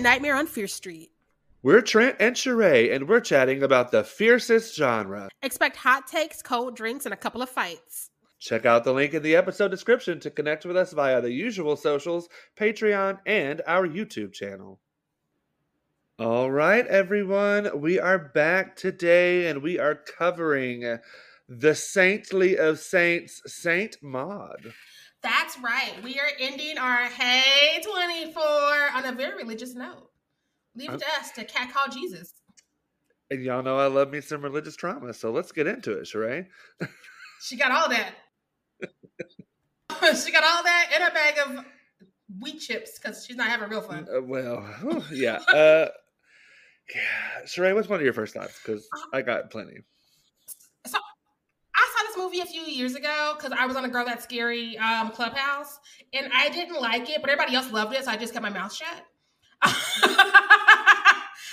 [0.00, 1.10] Nightmare on Fierce Street.
[1.62, 5.28] We're Trent and Sharai, and we're chatting about the fiercest genre.
[5.42, 8.10] Expect hot takes, cold drinks, and a couple of fights.
[8.38, 11.76] Check out the link in the episode description to connect with us via the usual
[11.76, 14.80] socials, Patreon, and our YouTube channel.
[16.18, 20.98] All right, everyone, we are back today and we are covering
[21.46, 24.72] the saintly of saints, Saint Maud.
[25.22, 26.02] That's right.
[26.02, 28.42] We are ending our Hey 24
[28.94, 30.08] on a very religious note.
[30.74, 32.32] Leave it to us to cat call Jesus.
[33.30, 36.46] And y'all know I love me some religious trauma, so let's get into it, Sharai.
[37.40, 38.12] She got all that.
[40.22, 41.64] she got all that in a bag of
[42.38, 44.06] wheat chips because she's not having real fun.
[44.14, 44.62] Uh, well,
[45.10, 45.36] yeah.
[45.36, 45.88] Uh,
[46.94, 47.44] yeah.
[47.46, 48.60] Sharai, what's one of your first thoughts?
[48.62, 49.78] Because I got plenty.
[50.86, 50.98] So
[51.74, 54.24] I saw this movie a few years ago because I was on a Girl That's
[54.24, 55.78] Scary um, clubhouse
[56.12, 58.50] and I didn't like it, but everybody else loved it, so I just kept my
[58.50, 59.06] mouth shut.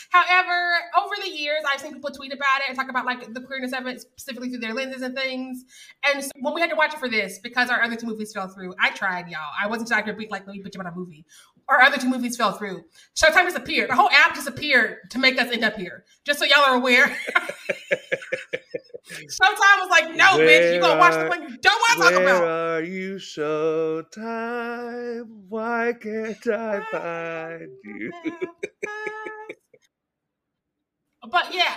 [0.10, 3.42] However, over the years, I've seen people tweet about it and talk about like the
[3.42, 5.64] queerness of it, specifically through their lenses and things.
[6.06, 8.34] And so when we had to watch it for this, because our other two movies
[8.34, 9.52] fell through, I tried, y'all.
[9.62, 11.26] I wasn't just gonna be like, let me bitch on a movie.
[11.70, 12.86] Our other two movies fell through.
[13.16, 13.90] Showtime disappeared.
[13.90, 16.06] The whole app disappeared to make us end up here.
[16.26, 17.18] Just so y'all are aware.
[19.08, 22.12] Showtime was like, no, bitch, you gonna watch the one you don't want to talk
[22.12, 22.42] about.
[22.42, 24.68] Where are you, Showtime?
[25.48, 28.12] Why can't I find you?
[31.32, 31.76] but yeah,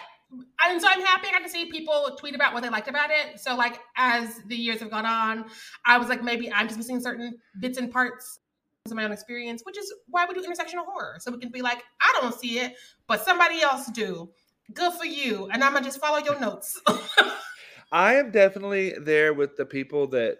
[0.67, 3.11] and so I'm happy I got to see people tweet about what they liked about
[3.11, 3.39] it.
[3.39, 5.45] So like as the years have gone on,
[5.87, 8.40] I was like, maybe I'm just missing certain bits and parts
[8.87, 11.17] of my own experience, which is why we do intersectional horror.
[11.21, 12.75] So we can be like, I don't see it,
[13.07, 14.31] but somebody else do.
[14.73, 15.49] Good for you.
[15.53, 16.81] And I'm gonna just follow your notes.
[17.93, 20.39] I am definitely there with the people that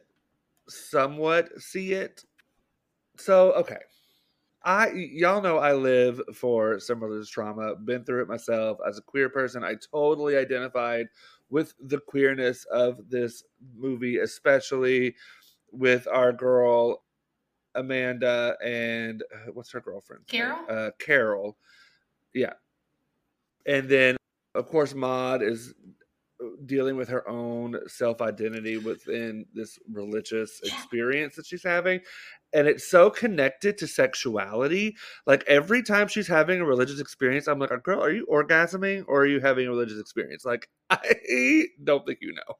[0.69, 2.25] somewhat see it.
[3.19, 3.79] So, okay.
[4.63, 9.03] I y'all know I live for some religious trauma, been through it myself as a
[9.03, 9.65] queer person.
[9.65, 11.09] I totally identified
[11.49, 13.43] with the queerness of this
[13.77, 15.17] movie, especially
[15.73, 17.03] with our girl
[17.75, 20.27] Amanda and uh, what's her girlfriend?
[20.27, 20.59] Carol?
[20.69, 21.57] Uh, Carol.
[22.35, 22.55] Yeah.
[23.67, 24.17] And then
[24.55, 25.75] of course Maud is
[26.65, 30.75] dealing with her own self identity within this religious Yeah.
[30.75, 32.01] experience that she's having.
[32.53, 34.97] And it's so connected to sexuality.
[35.27, 39.23] Like every time she's having a religious experience, I'm like, girl, are you orgasming or
[39.23, 40.45] are you having a religious experience?
[40.45, 42.55] Like, I don't think you know.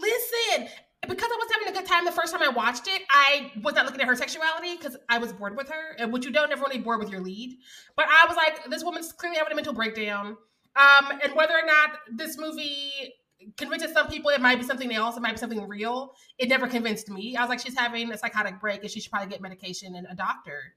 [0.00, 0.68] Listen,
[1.08, 1.48] because I was
[1.78, 4.76] good time the first time I watched it, I was not looking at her sexuality
[4.76, 7.20] because I was bored with her, and which you don't ever really bored with your
[7.20, 7.58] lead.
[7.96, 10.36] But I was like, this woman's clearly having a mental breakdown.
[10.76, 13.14] Um, and whether or not this movie
[13.56, 16.66] convinces some people it might be something else, it might be something real, it never
[16.66, 17.36] convinced me.
[17.36, 20.06] I was like, she's having a psychotic break and she should probably get medication and
[20.10, 20.74] a doctor.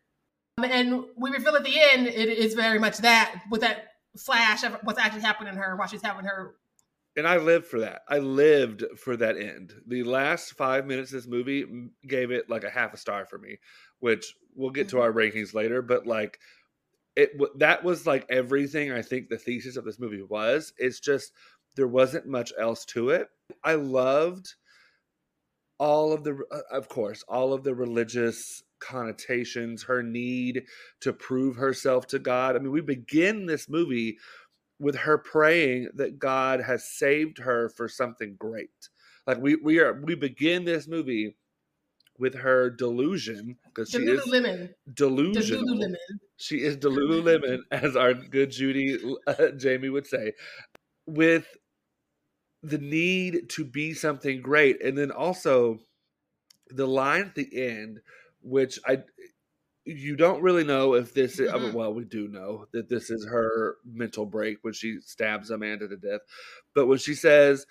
[0.58, 3.86] Um, and we reveal at the end, it is very much that with that
[4.18, 6.56] flash of what's actually happening to her while she's having her
[7.18, 8.04] And I lived for that.
[8.08, 9.74] I lived for that end.
[9.86, 13.38] The last five minutes of this movie gave it like a half a star for
[13.38, 13.60] me,
[14.00, 15.02] which we'll get to Mhm.
[15.02, 15.82] our rankings later.
[15.82, 16.40] But like,
[17.18, 20.74] it that was like everything I think the thesis of this movie was.
[20.78, 21.34] It's just
[21.76, 23.28] there wasn't much else to it.
[23.64, 24.56] I loved
[25.78, 30.64] all of the, uh, of course, all of the religious connotations, her need
[31.02, 32.56] to prove herself to God.
[32.56, 34.18] I mean, we begin this movie
[34.82, 38.90] with her praying that God has saved her for something great.
[39.28, 41.36] Like we we are we begin this movie
[42.18, 44.24] with her delusion because she is
[44.92, 45.64] delusional.
[45.64, 45.96] Lululemon.
[46.38, 48.98] She is Delululemon, as our good Judy
[49.28, 50.34] uh, Jamie would say,
[51.06, 51.46] with
[52.64, 55.80] the need to be something great, and then also
[56.70, 58.00] the line at the end,
[58.42, 59.04] which I
[59.86, 61.74] you don't really know if this is I mean, Mhm.
[61.74, 65.98] well we do know that this is her mental break when she stabs Amanda to
[65.98, 66.22] death
[66.76, 67.66] but when she says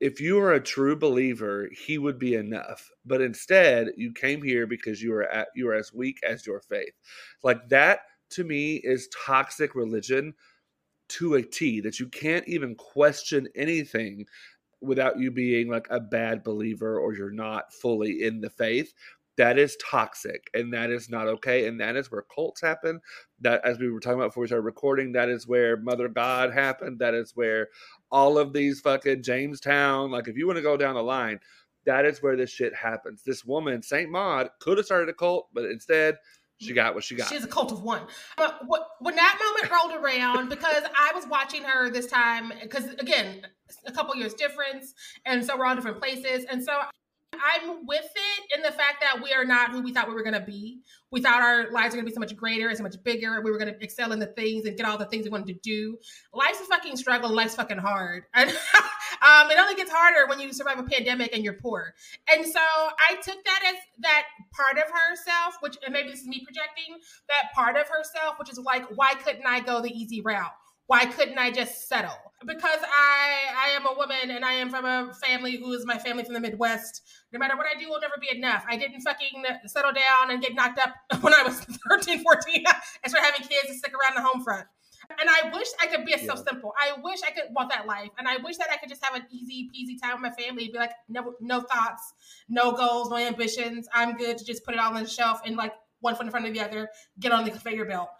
[0.00, 4.66] if you are a true believer he would be enough but instead you came here
[4.66, 6.94] because you are at you are as weak as your faith
[7.44, 8.00] like that
[8.30, 10.34] to me is toxic religion
[11.08, 14.26] to a T that you can't even question anything
[14.80, 18.94] without you being like a bad believer or you're not fully in the faith
[19.36, 23.00] that is toxic and that is not okay and that is where cults happen.
[23.40, 26.52] That as we were talking about before we started recording that is where mother god
[26.52, 26.98] happened.
[26.98, 27.68] That is where
[28.10, 31.40] all of these fucking Jonestown like if you want to go down the line
[31.84, 33.22] that is where this shit happens.
[33.24, 36.18] This woman saint maud could have started a cult but instead
[36.58, 36.76] she mm.
[36.76, 37.28] got what she got.
[37.28, 38.02] She's a cult of one.
[38.36, 38.60] But
[39.00, 43.46] when that moment rolled around, because I was watching her this time, because again,
[43.84, 44.94] a couple years difference,
[45.24, 46.82] and so we're all different places, and so
[47.34, 50.22] I'm with it in the fact that we are not who we thought we were
[50.22, 50.80] going to be.
[51.10, 53.40] We thought our lives were going to be so much greater and so much bigger.
[53.40, 55.48] We were going to excel in the things and get all the things we wanted
[55.48, 55.98] to do.
[56.32, 57.30] Life's a fucking struggle.
[57.30, 58.24] Life's fucking hard.
[58.34, 58.50] And
[59.22, 61.94] um, it only gets harder when you survive a pandemic and you're poor.
[62.34, 66.28] And so I took that as that part of herself, which and maybe this is
[66.28, 66.96] me projecting
[67.28, 70.52] that part of herself, which is like, why couldn't I go the easy route?
[70.92, 72.18] Why couldn't I just settle?
[72.46, 75.96] Because I I am a woman and I am from a family who is my
[75.96, 77.00] family from the Midwest.
[77.32, 78.62] No matter what I do, will never be enough.
[78.68, 80.92] I didn't fucking uh, settle down and get knocked up
[81.22, 82.64] when I was 13, 14
[83.04, 84.66] and start having kids and stick around the home front.
[85.18, 86.26] And I wish I could be yeah.
[86.26, 86.74] so simple.
[86.78, 88.10] I wish I could want that life.
[88.18, 90.68] And I wish that I could just have an easy peasy time with my family.
[90.68, 92.12] Be like, no, no thoughts,
[92.50, 93.88] no goals, no ambitions.
[93.94, 95.72] I'm good to just put it all on the shelf and like
[96.02, 96.88] one foot in front of the other,
[97.18, 98.10] get on the conveyor belt.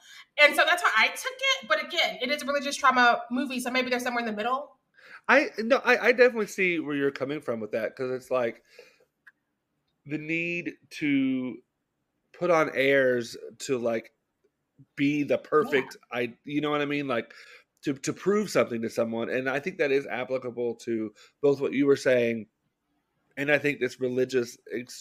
[0.42, 1.18] And so that's how I took
[1.62, 1.68] it.
[1.68, 4.78] But again, it is a religious trauma movie, so maybe there's somewhere in the middle.
[5.28, 8.62] I no, I, I definitely see where you're coming from with that because it's like
[10.06, 11.56] the need to
[12.36, 14.12] put on airs to like
[14.96, 16.18] be the perfect yeah.
[16.18, 17.32] I you know what I mean like
[17.84, 21.72] to to prove something to someone and I think that is applicable to both what
[21.72, 22.46] you were saying
[23.36, 24.58] and I think this religious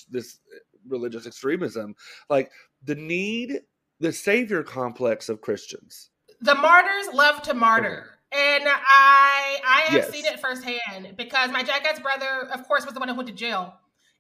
[0.10, 0.40] this
[0.88, 1.96] religious extremism
[2.30, 2.52] like
[2.84, 3.62] the need
[4.00, 6.10] the savior complex of Christians.
[6.42, 8.08] The martyrs love to martyr.
[8.08, 8.18] Mm-hmm.
[8.34, 10.12] And I I have yes.
[10.12, 13.36] seen it firsthand because my jackass brother, of course, was the one who went to
[13.36, 13.74] jail.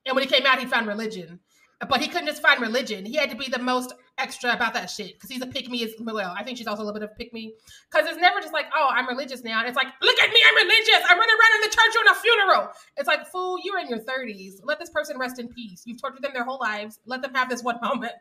[0.05, 1.39] And when he came out, he found religion.
[1.87, 3.05] But he couldn't just find religion.
[3.05, 5.83] He had to be the most extra about that shit because he's a pick me
[5.83, 6.33] as well.
[6.37, 7.53] I think she's also a little bit of pick me
[7.91, 9.65] because it's never just like, oh, I'm religious now.
[9.65, 11.01] It's like, look at me, I'm religious.
[11.09, 12.69] I'm running around in the church on a funeral.
[12.97, 14.59] It's like, fool, you're in your 30s.
[14.63, 15.83] Let this person rest in peace.
[15.85, 16.99] You've tortured them their whole lives.
[17.05, 18.13] Let them have this one moment.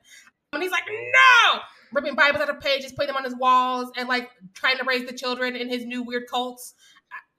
[0.53, 1.61] And he's like, no,
[1.93, 5.07] ripping Bibles out of pages, putting them on his walls, and like trying to raise
[5.07, 6.75] the children in his new weird cults.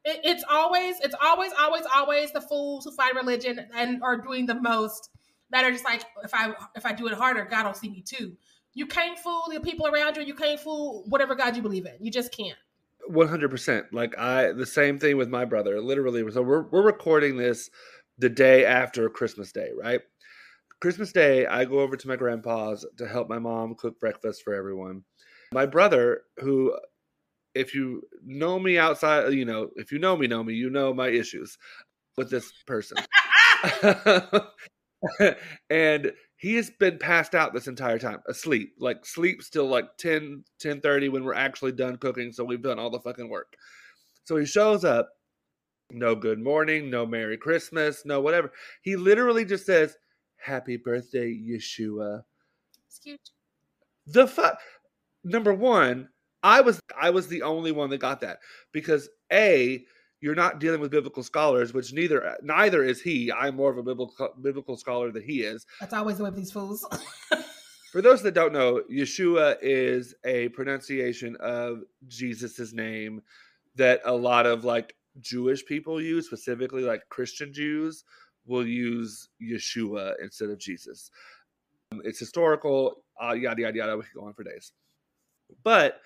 [0.05, 4.45] It, it's always, it's always, always, always the fools who find religion and are doing
[4.45, 5.09] the most
[5.51, 8.01] that are just like, if I if I do it harder, God will see me
[8.01, 8.35] too.
[8.73, 10.23] You can't fool the people around you.
[10.23, 11.93] You can't fool whatever God you believe in.
[11.99, 12.57] You just can't.
[13.07, 13.87] One hundred percent.
[13.91, 15.81] Like I, the same thing with my brother.
[15.81, 17.69] Literally, so we're we're recording this
[18.17, 20.01] the day after Christmas Day, right?
[20.79, 24.53] Christmas Day, I go over to my grandpa's to help my mom cook breakfast for
[24.53, 25.03] everyone.
[25.53, 26.75] My brother, who,
[27.53, 30.93] if you know me outside, you know, if you know me, know me, you know
[30.93, 31.57] my issues
[32.17, 32.97] with this person.
[35.69, 40.43] and he has been passed out this entire time, asleep, like sleep still like 10,
[40.59, 42.31] 10 30 when we're actually done cooking.
[42.31, 43.55] So we've done all the fucking work.
[44.23, 45.09] So he shows up,
[45.91, 48.51] no good morning, no Merry Christmas, no whatever.
[48.81, 49.97] He literally just says,
[50.37, 52.23] happy birthday, Yeshua.
[52.87, 53.31] It's cute.
[54.07, 54.59] The fuck.
[55.23, 56.09] Number one,
[56.43, 58.39] I was I was the only one that got that
[58.71, 59.85] because a
[60.21, 63.31] you're not dealing with biblical scholars, which neither neither is he.
[63.31, 65.65] I'm more of a biblical biblical scholar than he is.
[65.79, 66.85] That's always the way with these fools.
[67.91, 73.21] For those that don't know, Yeshua is a pronunciation of Jesus's name
[73.75, 78.05] that a lot of like Jewish people use, specifically like Christian Jews
[78.45, 81.11] will use Yeshua instead of Jesus.
[82.05, 83.97] It's historical, uh, yada, yada, yada.
[83.97, 84.71] We could go on for days.
[85.63, 85.99] But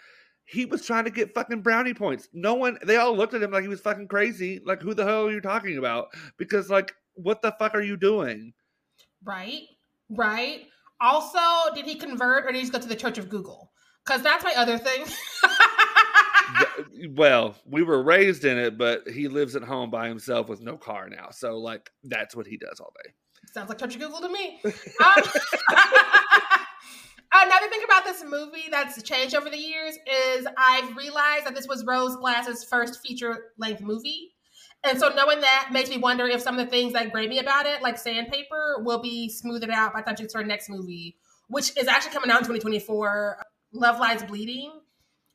[0.45, 2.29] he was trying to get fucking brownie points.
[2.33, 4.61] No one, they all looked at him like he was fucking crazy.
[4.63, 6.09] Like, who the hell are you talking about?
[6.37, 8.53] Because, like, what the fuck are you doing?
[9.23, 9.63] Right,
[10.09, 10.67] right.
[11.01, 13.71] Also, did he convert or did he just go to the Church of Google?
[14.05, 15.05] Because that's my other thing.
[17.15, 20.77] well, we were raised in it, but he lives at home by himself with no
[20.77, 21.29] car now.
[21.31, 23.11] So, like, that's what he does all day.
[23.51, 24.59] Sounds like Church of Google to me.
[24.63, 25.23] um,
[27.37, 31.53] Oh, another thing about this movie that's changed over the years is I've realized that
[31.53, 34.31] this was Rose Glass's first feature length movie.
[34.85, 37.39] And so knowing that makes me wonder if some of the things that grate me
[37.39, 40.69] about it, like Sandpaper, will be smoothed out by the time she gets her next
[40.69, 41.17] movie,
[41.49, 44.71] which is actually coming out in 2024, Love Lies Bleeding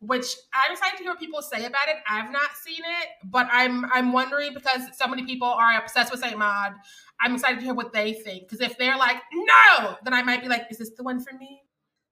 [0.03, 1.97] which I'm excited to hear what people say about it.
[2.09, 6.21] I've not seen it, but I'm I'm wondering because so many people are obsessed with
[6.21, 6.73] Saint Maud.
[7.21, 10.41] I'm excited to hear what they think because if they're like no, then I might
[10.41, 11.61] be like, is this the one for me?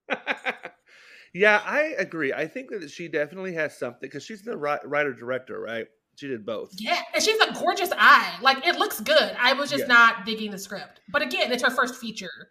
[1.34, 2.32] yeah, I agree.
[2.32, 5.86] I think that she definitely has something because she's the writer director, right?
[6.16, 6.74] She did both.
[6.76, 8.36] Yeah, and she's a gorgeous eye.
[8.42, 9.36] Like it looks good.
[9.38, 12.48] I was just not digging the script, but again, it's her first feature.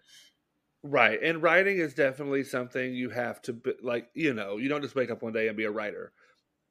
[0.84, 1.22] Right.
[1.22, 4.96] And writing is definitely something you have to be, like, you know, you don't just
[4.96, 6.14] wake up one day and be a writer.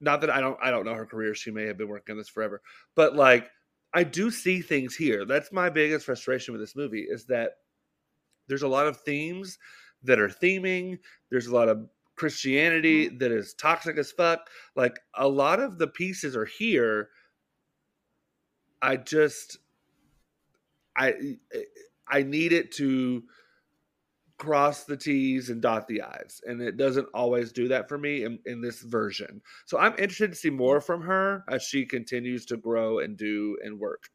[0.00, 1.34] Not that I don't I don't know her career.
[1.34, 2.62] She may have been working on this forever.
[2.94, 3.50] But like
[3.92, 5.24] I do see things here.
[5.24, 7.52] That's my biggest frustration with this movie is that
[8.48, 9.58] there's a lot of themes
[10.06, 10.98] that are theming.
[11.30, 13.18] There's a lot of Christianity mm-hmm.
[13.18, 14.48] that is toxic as fuck.
[14.74, 17.10] Like a lot of the pieces are here.
[18.82, 19.58] I just
[20.96, 21.36] I
[22.08, 23.24] I need it to
[24.38, 26.40] cross the T's and dot the I's.
[26.44, 29.40] And it doesn't always do that for me in, in this version.
[29.64, 33.56] So I'm interested to see more from her as she continues to grow and do
[33.64, 34.10] and work.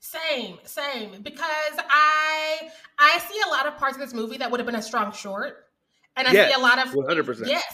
[0.00, 1.22] Same, same.
[1.22, 4.74] Because I I see a lot of parts of this movie that would have been
[4.74, 5.66] a strong short.
[6.16, 7.46] And I Yes, see a lot of 100%.
[7.46, 7.64] Yes.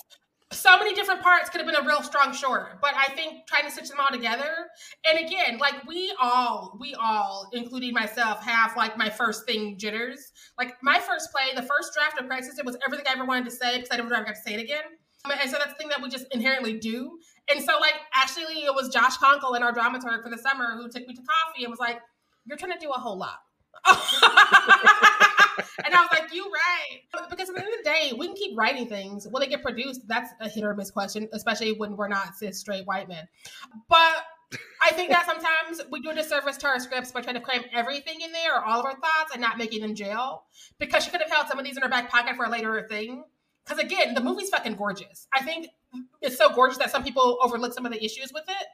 [0.53, 2.81] So many different parts could have been a real strong short.
[2.81, 4.69] But I think trying to stitch them all together.
[5.09, 10.33] And again, like we all, we all, including myself, have like my first thing jitters.
[10.59, 13.47] Like my first play, the first draft of Crisis, it was everything I ever wanted
[13.47, 14.85] to say because I didn't never got to say it again.
[15.25, 17.19] Um, and so that's the thing that we just inherently do.
[17.51, 20.89] And so, like, actually, it was Josh Conkle in our dramaturg for the summer who
[20.89, 22.01] took me to coffee and was like,
[22.47, 23.41] You're trying to do a whole lot.
[23.87, 23.95] and
[25.95, 27.29] I was like, You right.
[27.31, 29.27] Because at the end of the day, we can keep writing things.
[29.29, 30.07] Will they get produced?
[30.09, 33.27] That's a hit or miss question, especially when we're not cis straight white men.
[33.89, 34.25] But
[34.81, 37.65] I think that sometimes we do a disservice to our scripts by trying to cram
[37.73, 40.45] everything in there or all of our thoughts and not making them jail.
[40.79, 42.87] Because she could have held some of these in her back pocket for a later
[42.89, 43.25] thing.
[43.65, 45.27] Because again, the movie's fucking gorgeous.
[45.35, 45.69] I think
[46.23, 48.67] it's so gorgeous that some people overlook some of the issues with it.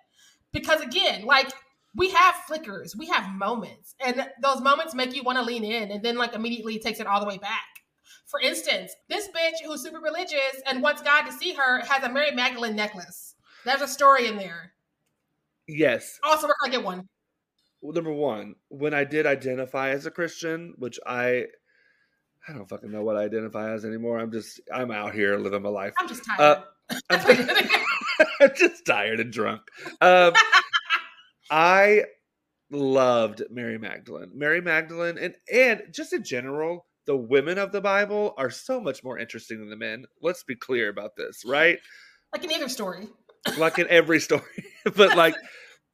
[0.53, 1.51] Because again, like
[1.95, 5.91] we have flickers, we have moments, and those moments make you want to lean in,
[5.91, 7.61] and then like immediately takes it all the way back.
[8.27, 12.09] For instance, this bitch who's super religious and wants God to see her has a
[12.09, 13.35] Mary Magdalene necklace.
[13.65, 14.73] There's a story in there.
[15.69, 16.19] Yes.
[16.25, 17.09] Also, we're gonna get one.
[17.83, 21.47] Well, number one, when I did identify as a Christian, which I
[22.49, 24.19] I don't fucking know what I identify as anymore.
[24.19, 25.95] I'm just I'm out here living my life.
[25.99, 26.63] I'm just tired.
[26.91, 27.49] Uh, I'm,
[28.41, 29.63] I'm just tired and drunk.
[30.01, 30.33] Um,
[31.51, 32.05] I
[32.71, 34.31] loved Mary Magdalene.
[34.35, 39.05] Mary Magdalene and and just in general, the women of the Bible are so much
[39.05, 40.07] more interesting than the men.
[40.21, 41.79] Let's be clear about this, right?
[42.33, 43.09] like in either story.
[43.59, 44.43] like in every story
[44.97, 45.35] but like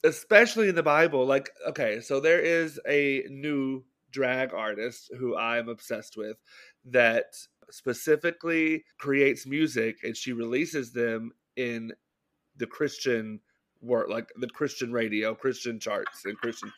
[0.04, 5.68] especially in the bible like okay so there is a new drag artist who i'm
[5.68, 6.36] obsessed with
[6.84, 7.24] that
[7.70, 11.92] specifically creates music and she releases them in
[12.56, 13.40] the christian
[13.80, 16.72] world like the christian radio christian charts and christian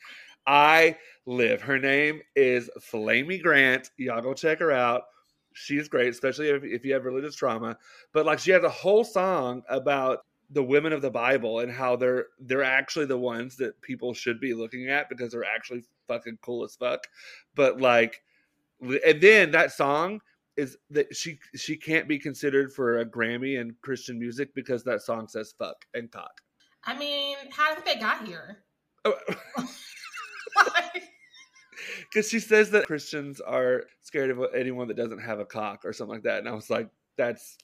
[0.47, 5.03] i live her name is Flamy Grant y'all go check her out
[5.53, 7.77] she's great especially if, if you have religious trauma
[8.13, 10.21] but like she has a whole song about
[10.53, 14.41] the women of the Bible and how they're they're actually the ones that people should
[14.41, 17.07] be looking at because they're actually fucking cool as fuck.
[17.55, 18.23] But like,
[18.81, 20.21] and then that song
[20.57, 25.03] is that she she can't be considered for a Grammy in Christian music because that
[25.03, 26.41] song says fuck and cock.
[26.85, 28.59] I mean, how did they got here?
[29.05, 29.15] Oh.
[32.13, 35.93] Because she says that Christians are scared of anyone that doesn't have a cock or
[35.93, 37.57] something like that, and I was like, that's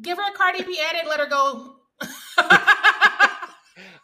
[0.00, 1.76] Give her a Cardi B edit, let her go.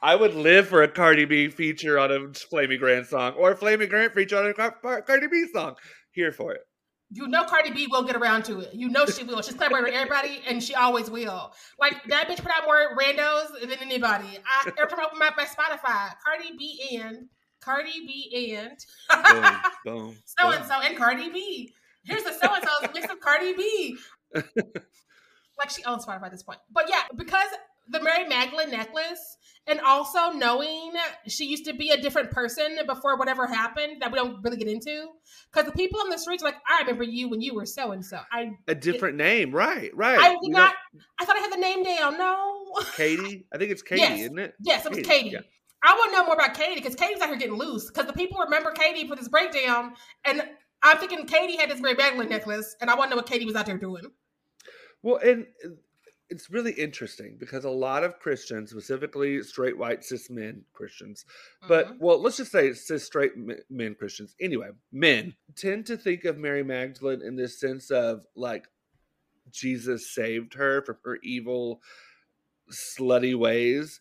[0.00, 3.56] I would live for a Cardi B feature on a Flamy Grant song or a
[3.56, 5.75] Flamy Grant feature on a Cardi B song.
[6.12, 6.61] Here for it.
[7.10, 8.74] You know Cardi B will get around to it.
[8.74, 9.40] You know she will.
[9.40, 11.52] She's collaborating with everybody, and she always will.
[11.78, 14.38] Like that bitch put out more randos than anybody.
[14.46, 17.28] I every time I open my, my Spotify, Cardi B and
[17.60, 18.78] Cardi B and
[19.90, 21.72] so and so and Cardi B.
[22.04, 23.96] Here's the so and so's mix of Cardi B.
[24.34, 26.60] like she owns Spotify at this point.
[26.70, 27.48] But yeah, because
[27.90, 30.92] the Mary Magdalene necklace, and also knowing
[31.26, 34.68] she used to be a different person before whatever happened that we don't really get
[34.68, 35.09] into.
[35.52, 37.92] Because the people on the streets are like, I remember you when you were so
[37.92, 38.18] and so.
[38.33, 39.90] I A different name, right?
[39.95, 40.18] Right.
[40.18, 40.75] I did not.
[41.21, 42.16] I thought I had the name down.
[42.18, 42.64] No.
[42.97, 43.47] Katie.
[43.52, 44.21] I think it's Katie, Yes.
[44.21, 44.54] isn't it?
[44.61, 45.30] yes, it was Katie, Katie.
[45.30, 45.40] yeah.
[45.83, 47.87] I want to know more about Katie because Katie's out here getting loose.
[47.87, 49.92] Because the people remember Katie for this breakdown,
[50.25, 50.42] and
[50.83, 53.45] I'm thinking Katie had this Mary Magdalene necklace, and I want to know what Katie
[53.45, 54.02] was out there doing.
[55.02, 55.47] Well, and
[56.30, 61.25] it's really interesting because a lot of Christians, specifically straight white cis men Christians,
[61.66, 61.99] but Mhm.
[62.00, 63.32] well, let's just say cis straight
[63.70, 64.35] men Christians.
[64.40, 68.68] Anyway, men tend to think of Mary Magdalene in this sense of like
[69.50, 71.82] Jesus saved her from her evil,
[72.70, 74.00] slutty ways.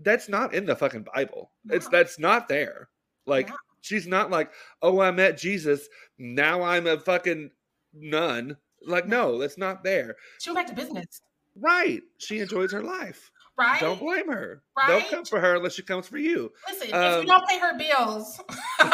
[0.00, 1.52] That's not in the fucking Bible.
[1.68, 2.88] It's that's not there.
[3.26, 3.56] Like No.
[3.80, 5.88] she's not like, oh, I met Jesus.
[6.18, 7.52] Now I'm a fucking
[7.92, 8.56] nun.
[8.86, 10.16] Like, no, that's not there.
[10.40, 11.20] she went back to business,
[11.56, 12.00] Right.
[12.18, 13.30] She enjoys her life.
[13.58, 13.80] right?
[13.80, 14.62] Don't blame her.
[14.76, 14.88] Right?
[14.88, 16.50] Don't come for her unless she comes for you.
[16.68, 18.40] Listen, if Um, you don't pay her bills,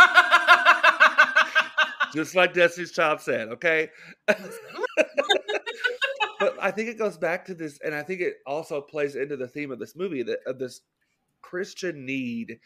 [2.15, 3.91] Just like Destiny's Child said, okay?
[6.39, 9.39] But I think it goes back to this, and I think it also plays into
[9.39, 10.83] the theme of this movie that of this
[11.41, 12.59] Christian need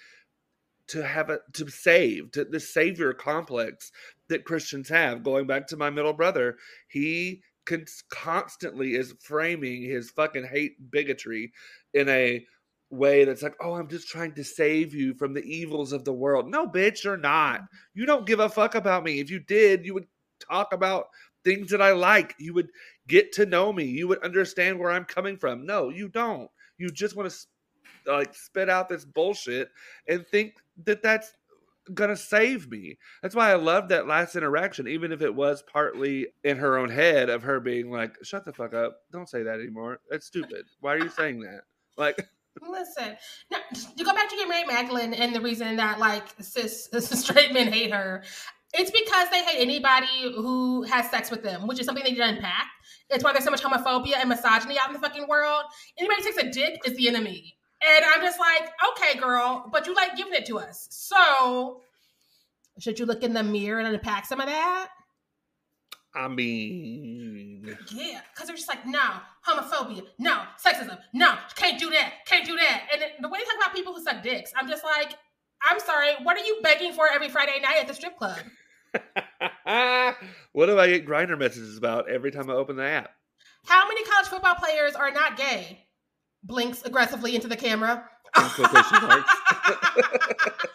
[0.91, 3.93] to have a to save, to the savior complex
[4.29, 5.23] that Christians have.
[5.23, 6.57] Going back to my middle brother,
[6.89, 11.53] he con- constantly is framing his fucking hate bigotry
[11.95, 12.45] in a
[12.91, 16.13] way that's like, oh, I'm just trying to save you from the evils of the
[16.13, 16.49] world.
[16.49, 17.63] No, bitch, you're not.
[17.95, 19.21] You don't give a fuck about me.
[19.21, 20.07] If you did, you would
[20.41, 21.07] talk about
[21.45, 22.35] things that I like.
[22.39, 22.71] You would
[23.07, 23.85] get to know me.
[23.85, 25.65] You would understand where I'm coming from.
[25.65, 26.51] No, you don't.
[26.79, 27.37] You just want to
[28.07, 29.71] like spit out this bullshit
[30.09, 30.55] and think
[30.85, 31.33] that that's
[31.95, 32.99] gonna save me.
[33.23, 36.91] That's why I love that last interaction, even if it was partly in her own
[36.91, 39.01] head of her being like, "Shut the fuck up!
[39.13, 40.01] Don't say that anymore.
[40.11, 40.67] That's stupid.
[40.81, 41.63] Why are you saying that?"
[41.97, 42.27] Like,
[42.63, 43.17] Listen,
[43.51, 43.59] now,
[44.03, 47.73] go back to your Mary Magdalene and the reason that like cis, cis straight men
[47.73, 48.25] hate her,
[48.75, 52.19] it's because they hate anybody who has sex with them, which is something they need
[52.19, 52.67] to unpack.
[53.09, 55.65] It's why there's so much homophobia and misogyny out in the fucking world.
[55.99, 57.57] Anybody takes a dick is the enemy.
[57.83, 60.87] And I'm just like, okay, girl, but you like giving it to us.
[60.91, 61.81] So
[62.79, 64.89] should you look in the mirror and unpack some of that?
[66.15, 69.01] I mean, Yeah, because they're just like, no,
[69.47, 72.89] homophobia, no, sexism, no, can't do that, can't do that.
[72.93, 75.15] And the way they talk about people who suck dicks, I'm just like,
[75.63, 78.39] I'm sorry, what are you begging for every Friday night at the strip club?
[80.53, 83.11] what do I get Grindr messages about every time I open the app?
[83.67, 85.87] How many college football players are not gay?
[86.43, 88.09] Blinks aggressively into the camera.
[88.37, 89.33] Marks.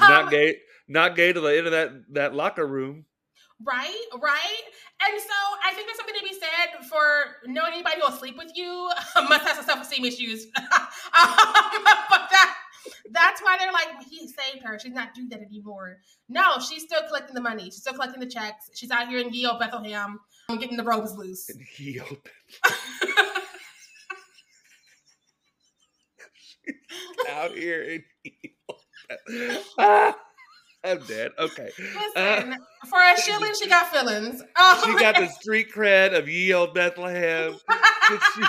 [0.00, 3.06] Um, not gay, not gay to the end of that that locker room.
[3.64, 4.62] Right, right.
[5.02, 5.34] And so
[5.64, 8.90] I think there's something to be said for knowing anybody who will sleep with you
[9.28, 10.44] must have some self-esteem issues.
[10.56, 11.34] um,
[12.10, 12.54] but that
[13.10, 14.78] that's why they're like, he saved her.
[14.78, 15.98] She's not doing that anymore.
[16.28, 17.64] No, she's still collecting the money.
[17.64, 18.70] She's still collecting the checks.
[18.74, 20.20] She's out here in Yale, Bethlehem,
[20.60, 21.50] getting the robes loose.
[21.50, 22.18] Opened.
[27.30, 28.04] out here in.
[29.78, 30.16] Ah,
[30.84, 31.32] I'm dead.
[31.38, 31.70] Okay.
[31.78, 32.56] Listen,
[32.88, 34.42] for a shilling, she got feelings.
[34.42, 37.56] Um, She got the street cred of ye old Bethlehem.
[37.68, 38.48] I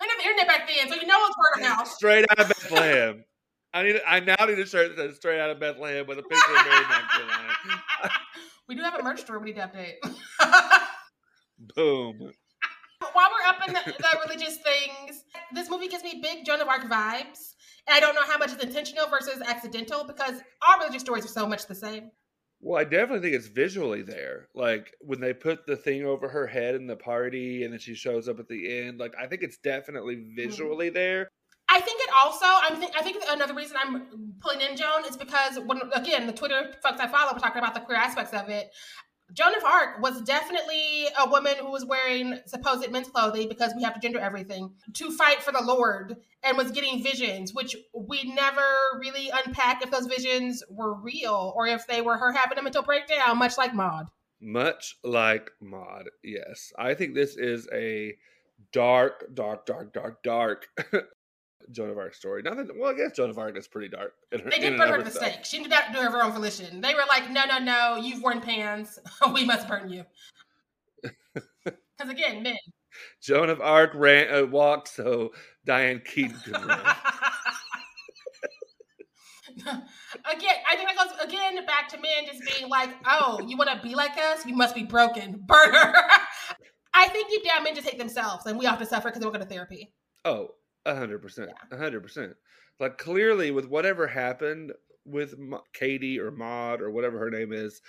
[0.00, 1.88] the internet back then, so you know it's word of mouth.
[1.88, 3.24] straight out of Bethlehem.
[3.74, 4.00] I need.
[4.06, 6.66] I now need a shirt that says "Straight Out of Bethlehem" with a picture of
[6.66, 7.50] Mary Magdalene on
[8.06, 8.10] it.
[8.66, 9.96] we do have a merch store we need to update.
[11.76, 12.32] Boom.
[13.00, 16.68] While we're up in the, the religious things, this movie gives me big Joan of
[16.68, 17.54] Arc vibes.
[17.86, 21.28] And I don't know how much is intentional versus accidental because all religious stories are
[21.28, 22.10] so much the same.
[22.60, 24.48] Well, I definitely think it's visually there.
[24.54, 27.94] Like when they put the thing over her head in the party, and then she
[27.94, 28.98] shows up at the end.
[28.98, 30.36] Like I think it's definitely mm-hmm.
[30.36, 31.28] visually there.
[31.70, 32.46] I think it also.
[32.46, 32.92] I think.
[32.98, 37.00] I think another reason I'm pulling in Joan is because when again the Twitter folks
[37.00, 38.70] I follow were talking about the queer aspects of it.
[39.32, 43.82] Joan of Arc was definitely a woman who was wearing supposed men's clothing because we
[43.82, 48.22] have to gender everything to fight for the Lord and was getting visions, which we
[48.24, 48.62] never
[48.98, 52.82] really unpack if those visions were real or if they were her having a mental
[52.82, 54.08] breakdown, much like Maud.
[54.40, 56.08] Much like Maud.
[56.22, 58.16] Yes, I think this is a
[58.72, 60.68] dark, dark, dark, dark, dark
[61.70, 62.42] Joan of Arc story.
[62.42, 62.76] Not that.
[62.76, 64.14] Well, I guess Joan of Arc is pretty dark.
[64.32, 65.32] In her, They did burn her at the herself.
[65.32, 65.44] stake.
[65.44, 66.80] She did not do it of her own volition.
[66.80, 68.98] They were like, no, no, no, you've worn pants.
[69.32, 70.04] we must burn you.
[71.64, 72.56] Because again, men.
[73.20, 75.32] Joan of Arc ran uh, walked so
[75.64, 76.78] Diane Keaton could run.
[79.58, 83.70] again, I think that goes again back to men just being like, oh, you want
[83.70, 84.46] to be like us?
[84.46, 85.42] You must be broken.
[85.44, 85.92] Burn her.
[86.94, 89.26] I think deep down men just hate themselves and we have to suffer because they
[89.26, 89.92] won't go to therapy.
[90.24, 90.50] Oh,
[90.86, 92.34] a hundred percent, a hundred percent.
[92.80, 94.72] Like clearly, with whatever happened
[95.04, 95.34] with
[95.72, 97.80] Katie or Maud or whatever her name is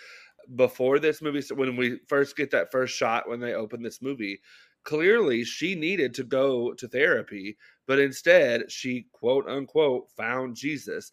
[0.55, 4.39] before this movie, when we first get that first shot when they open this movie,
[4.83, 11.11] clearly she needed to go to therapy, but instead she quote unquote found Jesus.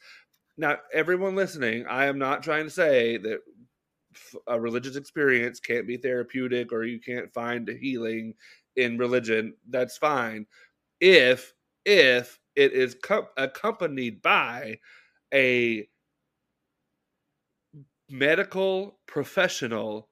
[0.56, 3.40] Now, everyone listening, I am not trying to say that
[4.46, 8.32] a religious experience can't be therapeutic or you can't find healing
[8.76, 9.54] in religion.
[9.68, 10.46] That's fine
[11.00, 11.52] if
[11.86, 14.78] if it is co- accompanied by
[15.32, 15.88] a
[18.10, 20.08] medical professional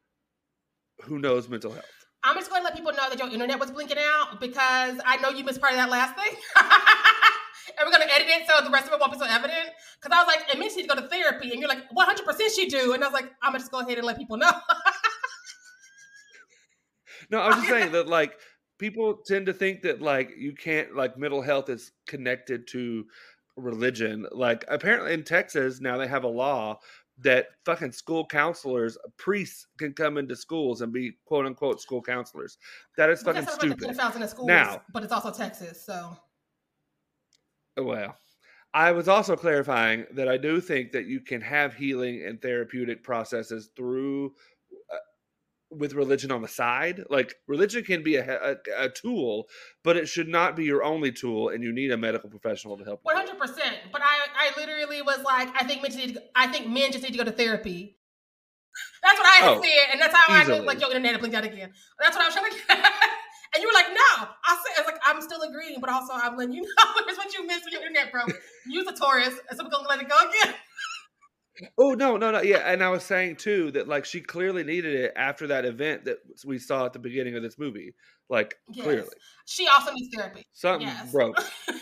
[1.02, 1.84] who knows mental health.
[2.22, 5.18] I'm just going to let people know that your internet was blinking out because I
[5.20, 6.32] know you missed part of that last thing.
[6.56, 9.68] and we're going to edit it so the rest of it won't be so evident.
[10.00, 11.50] Because I was like, it means she need to go to therapy.
[11.50, 12.94] And you're like, 100% she do.
[12.94, 14.52] And I was like, I'm going to just go ahead and let people know.
[17.30, 18.38] No, I was just saying that like
[18.78, 23.04] people tend to think that like you can't like mental health is connected to
[23.56, 24.26] religion.
[24.32, 26.78] Like apparently in Texas now they have a law
[27.18, 32.58] that fucking school counselors, priests can come into schools and be quote unquote school counselors.
[32.96, 34.28] That is fucking that's not about the stupid.
[34.30, 35.84] schools, Now- but it's also Texas.
[35.84, 36.16] So
[37.76, 38.16] Well,
[38.72, 43.04] I was also clarifying that I do think that you can have healing and therapeutic
[43.04, 44.30] processes through uh,
[45.78, 47.04] with religion on the side.
[47.10, 49.48] Like religion can be a, a, a, tool,
[49.82, 52.84] but it should not be your only tool, and you need a medical professional to
[52.84, 53.00] help.
[53.02, 53.76] One hundred percent.
[53.92, 56.14] But I, I literally was like, I think men just need.
[56.14, 57.96] To, I think men just need to go to therapy.
[59.02, 60.56] That's what I oh, said, and that's how easily.
[60.56, 60.66] I knew.
[60.66, 61.72] Like, your internet blinked out again.
[62.00, 62.68] That's what I was trying to get.
[63.54, 64.26] and you were like, no.
[64.44, 67.18] I said, I was like, I'm still agreeing, but also I'm letting you know here's
[67.18, 68.22] what you missed with your internet, bro.
[68.66, 70.54] Use a Taurus, and so we're gonna let it go again.
[71.78, 72.70] Oh no, no, no, yeah.
[72.70, 76.18] And I was saying too that like she clearly needed it after that event that
[76.44, 77.94] we saw at the beginning of this movie.
[78.28, 78.84] Like yes.
[78.84, 79.08] clearly,
[79.46, 80.46] she also needs therapy.
[80.52, 81.12] Something yes.
[81.12, 81.38] broke.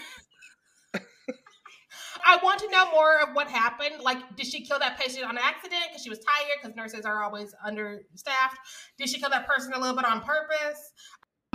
[2.24, 4.00] I want to know more of what happened.
[4.00, 6.58] Like, did she kill that patient on accident because she was tired?
[6.62, 8.58] Because nurses are always understaffed.
[8.98, 10.92] Did she kill that person a little bit on purpose?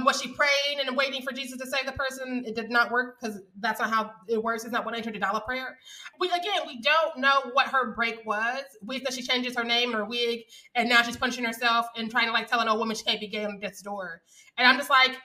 [0.04, 2.44] Was she praying and waiting for Jesus to save the person?
[2.46, 4.64] It did not work because that's not how it works.
[4.64, 5.78] It's not one hundred dollar prayer.
[6.20, 8.62] We again, we don't know what her break was.
[8.86, 10.42] We know she changes her name her wig,
[10.76, 13.20] and now she's punching herself and trying to like tell an old woman she can't
[13.20, 14.22] be gay on death's door.
[14.58, 15.18] And I'm just like,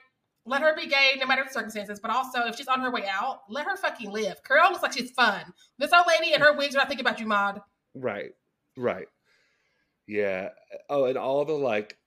[0.46, 2.00] let her be gay no matter the circumstances.
[2.00, 4.42] But also, if she's on her way out, let her fucking live.
[4.42, 5.52] Carol looks like she's fun.
[5.78, 7.60] This old lady and her wigs are not thinking about you, Maud.
[7.94, 8.30] Right,
[8.78, 9.06] right,
[10.08, 10.48] yeah.
[10.88, 11.98] Oh, and all the like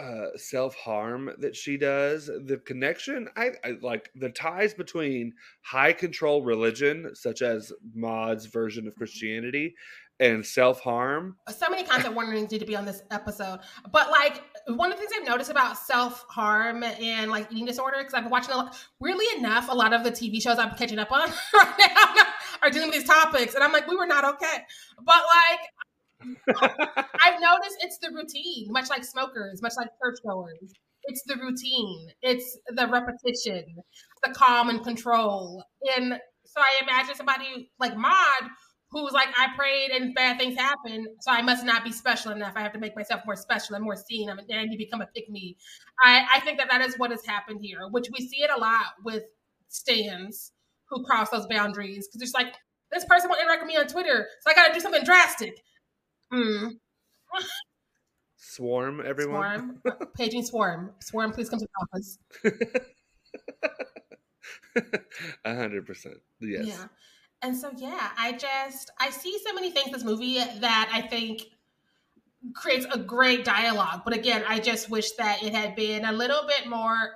[0.00, 5.92] uh, self harm that she does, the connection, I, I, like the ties between high
[5.92, 8.98] control religion, such as Maud's version of mm-hmm.
[8.98, 9.74] Christianity,
[10.20, 11.36] and self harm.
[11.48, 15.04] So many content warnings need to be on this episode, but like one of the
[15.04, 18.56] things I've noticed about self harm and like eating disorder, because I've been watching a
[18.56, 18.76] lot.
[19.00, 22.24] Weirdly enough, a lot of the TV shows I'm catching up on right now
[22.62, 24.58] are dealing with these topics, and I'm like, we were not okay.
[24.98, 25.60] But like,
[26.48, 30.72] I've noticed it's the routine, much like smokers, much like churchgoers.
[31.04, 32.08] It's the routine.
[32.22, 33.64] It's the repetition,
[34.22, 35.62] the calm and control.
[35.96, 38.50] And so I imagine somebody like Maud
[38.94, 42.52] who's like, I prayed and bad things happen, so I must not be special enough.
[42.54, 45.00] I have to make myself more special and more seen, and I need to become
[45.00, 45.56] a pick me.
[46.00, 48.60] I, I think that that is what has happened here, which we see it a
[48.60, 49.24] lot with
[49.68, 50.52] stands
[50.88, 52.54] who cross those boundaries because it's like
[52.92, 55.60] this person won't interact with me on Twitter, so I got to do something drastic.
[56.34, 56.70] Mm.
[58.36, 59.80] Swarm, everyone.
[59.80, 60.08] Swarm.
[60.16, 60.92] Paging Swarm.
[61.00, 62.18] Swarm, please come to the office.
[65.44, 66.16] A hundred percent.
[66.40, 66.66] Yes.
[66.66, 66.86] Yeah.
[67.42, 71.02] And so yeah, I just I see so many things in this movie that I
[71.02, 71.42] think
[72.54, 74.02] creates a great dialogue.
[74.04, 77.12] But again, I just wish that it had been a little bit more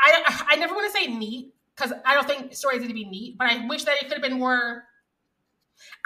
[0.00, 3.04] I I never want to say neat because I don't think stories need to be
[3.04, 4.84] neat, but I wish that it could have been more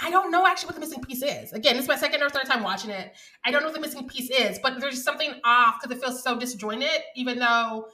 [0.01, 1.53] I don't know actually what the missing piece is.
[1.53, 3.13] Again, this is my second or third time watching it.
[3.45, 6.23] I don't know what the missing piece is, but there's something off because it feels
[6.23, 7.89] so disjointed, even though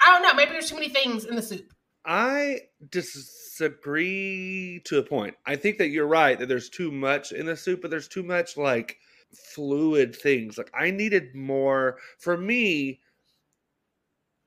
[0.00, 1.72] I don't know, maybe there's too many things in the soup.
[2.04, 5.34] I disagree to a point.
[5.46, 8.22] I think that you're right that there's too much in the soup, but there's too
[8.22, 8.98] much like
[9.54, 10.56] fluid things.
[10.56, 13.00] Like I needed more for me.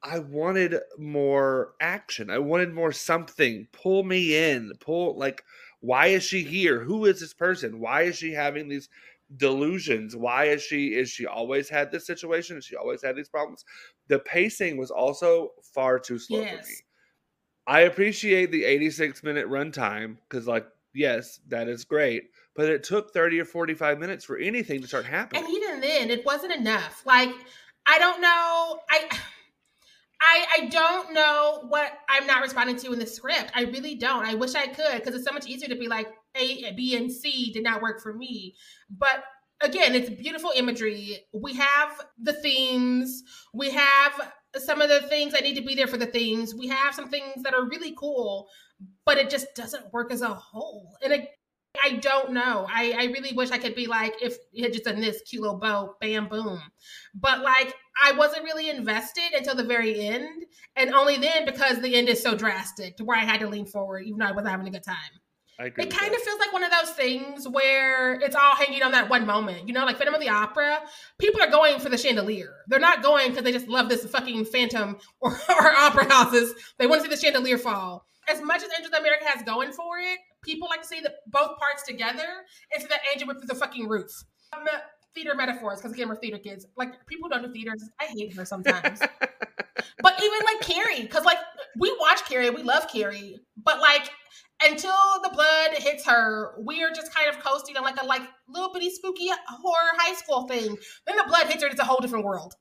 [0.04, 2.32] I wanted more action.
[2.32, 3.68] I wanted more something.
[3.72, 4.72] Pull me in.
[4.80, 5.44] Pull like
[5.82, 6.84] why is she here?
[6.84, 7.80] Who is this person?
[7.80, 8.90] Why is she having these
[9.38, 10.16] delusions?
[10.16, 12.56] Why is she is she always had this situation?
[12.56, 13.66] Has she always had these problems?
[14.08, 16.66] The pacing was also far too slow yes.
[16.66, 16.76] for me.
[17.68, 22.30] I appreciate the 86 minute runtime because like yes, that is great.
[22.56, 25.44] But it took 30 or 45 minutes for anything to start happening.
[25.44, 27.02] And even then, it wasn't enough.
[27.06, 27.30] Like,
[27.86, 28.80] I don't know.
[28.90, 29.10] I
[30.22, 33.52] I, I don't know what I'm not responding to in the script.
[33.56, 34.26] I really don't.
[34.26, 37.12] I wish I could because it's so much easier to be like A, B, and
[37.12, 38.56] C did not work for me.
[38.90, 39.24] But
[39.62, 41.26] again, it's beautiful imagery.
[41.34, 43.24] We have the themes.
[43.54, 46.54] We have some of the things that need to be there for the themes.
[46.54, 48.48] We have some things that are really cool,
[49.06, 50.98] but it just doesn't work as a whole.
[51.04, 51.30] And it,
[51.84, 52.68] I don't know.
[52.70, 55.42] I, I really wish I could be like, if it had just done this cute
[55.42, 56.62] little bow, bam, boom.
[57.14, 60.46] But like, I wasn't really invested until the very end.
[60.76, 63.66] And only then because the end is so drastic to where I had to lean
[63.66, 64.96] forward, even though I wasn't having a good time.
[65.60, 66.16] It kind that.
[66.16, 69.68] of feels like one of those things where it's all hanging on that one moment.
[69.68, 70.80] You know, like Phantom of the Opera,
[71.20, 72.56] people are going for the chandelier.
[72.68, 76.56] They're not going because they just love this fucking Phantom or, or opera houses.
[76.80, 78.08] They want to see the chandelier fall.
[78.28, 81.58] As much as Angel America has going for it, people like to see the both
[81.58, 82.28] parts together
[82.74, 84.12] and see that angel through the fucking roof.
[84.54, 84.66] Um,
[85.14, 86.66] theater metaphors, because again, we're theater kids.
[86.78, 87.84] Like people don't do theaters.
[88.00, 89.00] I hate her sometimes.
[90.02, 91.38] but even like Carrie, because like
[91.78, 94.10] we watch Carrie, we love Carrie, but like
[94.64, 98.22] until the blood hits her, we are just kind of coasting on like a like
[98.48, 100.78] little bitty spooky horror high school thing.
[101.08, 102.54] Then the blood hits her, it's a whole different world.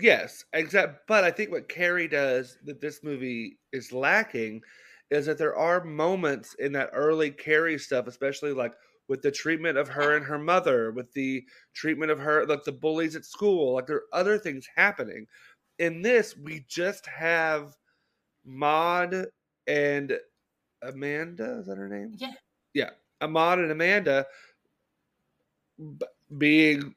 [0.00, 1.06] Yes, exact.
[1.06, 4.62] But I think what Carrie does that this movie is lacking
[5.10, 8.74] is that there are moments in that early Carrie stuff, especially like
[9.08, 12.72] with the treatment of her and her mother, with the treatment of her, like the
[12.72, 13.74] bullies at school.
[13.74, 15.26] Like there are other things happening.
[15.78, 17.76] In this, we just have
[18.44, 19.26] Maud
[19.66, 20.18] and
[20.82, 21.58] Amanda.
[21.60, 22.14] Is that her name?
[22.16, 22.32] Yeah.
[22.74, 22.90] Yeah.
[23.20, 24.26] Ahmad and Amanda
[26.38, 26.94] being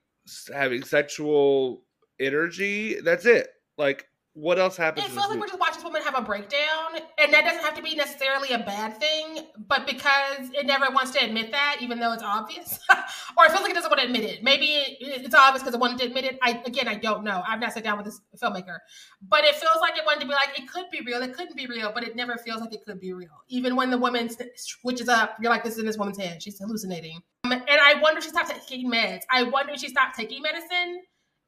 [0.54, 1.84] having sexual
[2.19, 3.00] energy.
[3.02, 3.50] That's it.
[3.78, 4.09] Like
[4.39, 5.06] what else happens?
[5.06, 7.75] It feels like we're just watching this woman have a breakdown, and that doesn't have
[7.75, 11.99] to be necessarily a bad thing, but because it never wants to admit that, even
[11.99, 12.80] though it's obvious,
[13.38, 14.41] or it feels like it doesn't want to admit it.
[14.41, 16.39] Maybe it's obvious because it wanted to admit it.
[16.41, 17.43] I again, I don't know.
[17.45, 18.78] I've not sat down with this filmmaker,
[19.21, 21.58] but it feels like it wanted to be like it could be real, it couldn't
[21.58, 23.43] be real, but it never feels like it could be real.
[23.49, 26.41] Even when the woman switches up, you're like, this is in this woman's head.
[26.41, 29.23] She's hallucinating, um, and I wonder if she stopped taking meds.
[29.30, 31.02] I wonder if she stopped taking medicine,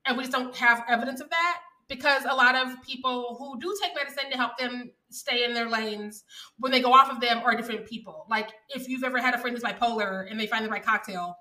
[0.05, 1.59] and we just don't have evidence of that
[1.91, 5.69] because a lot of people who do take medicine to help them stay in their
[5.69, 6.23] lanes
[6.57, 8.25] when they go off of them are different people.
[8.29, 11.35] Like if you've ever had a friend who's bipolar and they find the right cocktail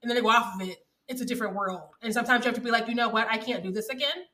[0.00, 1.88] and then they go off of it, it's a different world.
[2.00, 4.24] And sometimes you have to be like, you know what, I can't do this again.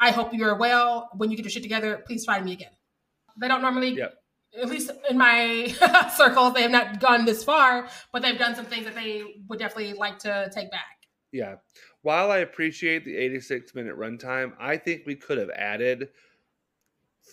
[0.00, 1.10] I hope you're well.
[1.14, 2.72] When you get your shit together, please find me again.
[3.38, 4.00] They don't normally,
[4.58, 5.74] at least in my
[6.16, 9.58] circles, they have not gone this far, but they've done some things that they would
[9.58, 11.02] definitely like to take back.
[11.32, 11.56] Yeah.
[12.02, 16.08] While I appreciate the 86 minute runtime, I think we could have added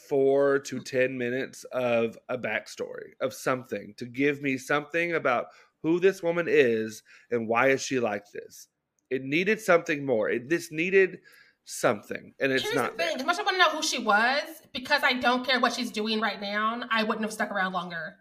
[0.08, 5.48] four to 10 minutes of a backstory of something to give me something about
[5.82, 8.68] who this woman is and why is she like this.
[9.10, 10.30] It needed something more.
[10.30, 11.20] It, this needed
[11.66, 13.82] something, and it's Here's not the thing: as much as I want to know who
[13.82, 17.52] she was, because I don't care what she's doing right now, I wouldn't have stuck
[17.52, 18.16] around longer.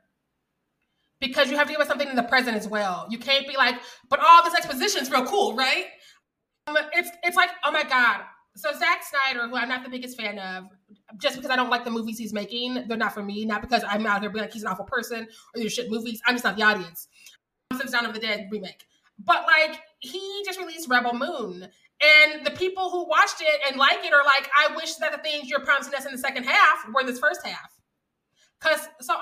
[1.21, 3.07] Because you have to give us something in the present as well.
[3.11, 3.75] You can't be like,
[4.09, 5.87] but all this exposition is real cool, right?
[6.95, 8.23] It's it's like, oh my god.
[8.57, 10.65] So Zack Snyder, who I'm not the biggest fan of,
[11.21, 13.45] just because I don't like the movies he's making, they're not for me.
[13.45, 16.21] Not because I'm out here being like he's an awful person or these shit movies.
[16.27, 17.09] I'm just not the audience.
[17.77, 18.87] Since Dawn of the Dead remake,
[19.25, 21.69] but like he just released Rebel Moon,
[22.01, 25.19] and the people who watched it and like it are like, I wish that the
[25.19, 27.79] things you're promising us in the second half were in this first half.
[28.61, 29.15] Because so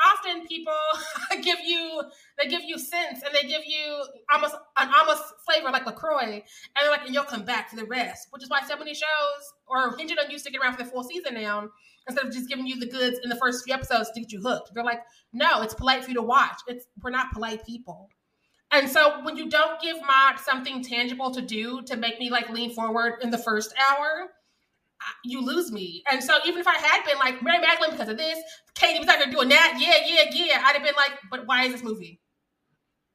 [0.46, 0.72] people
[1.42, 2.02] give you,
[2.38, 6.22] they give you sense and they give you almost an almost flavor like LaCroix.
[6.24, 6.42] And
[6.80, 9.52] they're like, and you'll come back for the rest, which is why so many shows
[9.68, 11.68] are hinging on you sticking around for the full season now
[12.08, 14.40] instead of just giving you the goods in the first few episodes to get you
[14.40, 14.70] hooked.
[14.74, 15.00] They're like,
[15.32, 16.58] no, it's polite for you to watch.
[16.66, 18.08] It's We're not polite people.
[18.70, 22.50] And so when you don't give Maud something tangible to do to make me like
[22.50, 24.28] lean forward in the first hour,
[25.24, 26.02] you lose me.
[26.10, 28.38] And so even if I had been like Mary Magdalene because of this,
[28.74, 31.64] Katie was out there doing that, yeah, yeah, yeah, I'd have been like, but why
[31.64, 32.20] is this movie?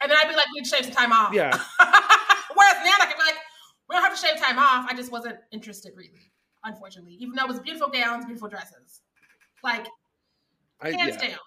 [0.02, 1.34] And then I'd be like, we need to shave some time off.
[1.34, 1.52] Yeah.
[2.56, 3.36] Whereas now I could be like,
[3.88, 4.88] we don't have to shave time off.
[4.90, 6.32] I just wasn't interested really,
[6.64, 7.14] unfortunately.
[7.20, 9.02] Even though it was beautiful gowns, beautiful dresses.
[9.64, 9.86] Like,
[10.82, 11.40] I, hands yeah, down.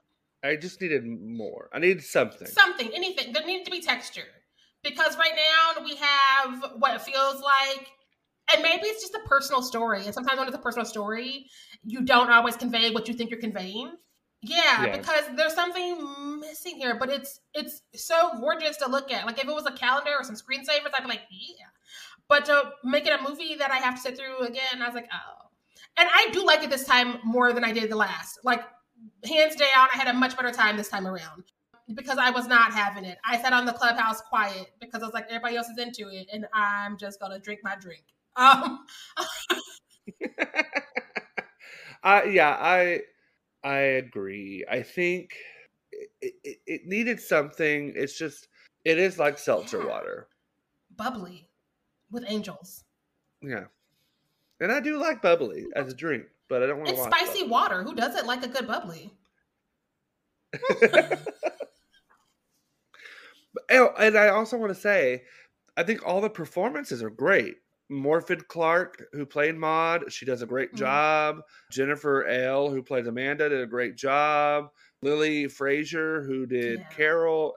[0.45, 1.69] I just needed more.
[1.73, 2.47] I needed something.
[2.47, 3.33] something, anything.
[3.33, 4.29] There needed to be texture
[4.85, 7.89] because right now we have what it feels like,
[8.53, 10.05] and maybe it's just a personal story.
[10.05, 11.47] And sometimes when it's a personal story,
[11.85, 13.93] you don't always convey what you think you're conveying.
[14.43, 14.97] Yeah, Yeah.
[14.99, 19.25] because there's something missing here, but it's it's so gorgeous to look at.
[19.27, 21.67] Like if it was a calendar or some screensavers, I'd be like, yeah.
[22.29, 24.95] But to make it a movie that I have to sit through again, I was
[24.95, 25.49] like, oh.
[25.97, 28.41] And I do like it this time more than I did the last.
[28.45, 28.63] Like
[29.25, 31.45] hands down, I had a much better time this time around
[31.95, 33.19] because I was not having it.
[33.29, 36.29] I sat on the clubhouse quiet because I was like, everybody else is into it,
[36.33, 38.05] and I'm just gonna drink my drink.
[38.37, 38.85] Um,
[42.03, 43.01] I yeah, I
[43.63, 44.65] I agree.
[44.71, 45.35] I think
[46.21, 47.93] it, it, it needed something.
[47.97, 48.49] It's just
[48.85, 49.89] it is like seltzer Yeah.
[49.89, 50.29] water.
[50.97, 51.49] bubbly
[52.11, 52.85] with angels.
[53.43, 53.65] Yeah.
[54.61, 57.47] And I do like bubbly as a drink, but I don't want to It's spicy
[57.49, 57.83] water.
[57.83, 59.13] Who doesn't like a good bubbly?
[60.81, 61.19] bubbly.
[63.71, 65.23] oh, and I also want to say
[65.77, 67.57] I think all the performances are great.
[67.95, 70.77] Morfydd Clark, who played Maud, she does a great Mhm.
[70.79, 71.43] job.
[71.71, 74.71] Jennifer Ehle, who plays Amanda, did a great job.
[75.03, 76.89] Lily Frazer, who did Yeah.
[76.91, 77.57] Carol,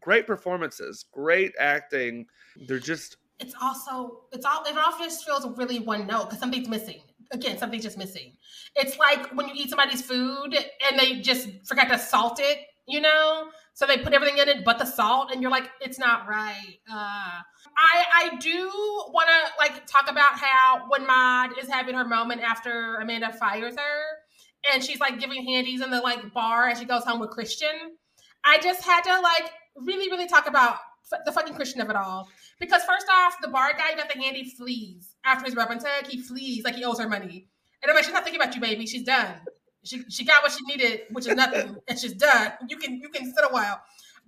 [0.00, 2.26] great performances, great acting.
[2.56, 6.68] They're just It's also it's all it all just feels really one note because something's
[6.68, 7.02] missing.
[7.30, 8.36] Again, something's just missing.
[8.74, 10.54] It's like when you eat somebody's food
[10.88, 13.50] and they just forgot to salt it, you know.
[13.78, 16.80] So they put everything in it but the salt, and you're like, it's not right.
[16.90, 17.38] Uh,
[17.76, 18.66] I I do
[19.12, 23.76] want to like talk about how when Maud is having her moment after Amanda fires
[23.76, 27.30] her, and she's like giving handies in the like bar as she goes home with
[27.30, 27.70] Christian.
[28.42, 30.78] I just had to like really really talk about
[31.12, 34.20] f- the fucking Christian of it all because first off, the bar guy got the
[34.20, 35.80] handy flees after his rub and.
[36.08, 37.46] He flees like he owes her money,
[37.80, 38.86] and I'm like, she's not thinking about you, baby.
[38.86, 39.36] She's done.
[39.88, 42.52] She she got what she needed, which is nothing, and she's done.
[42.68, 43.80] You can you can sit a while,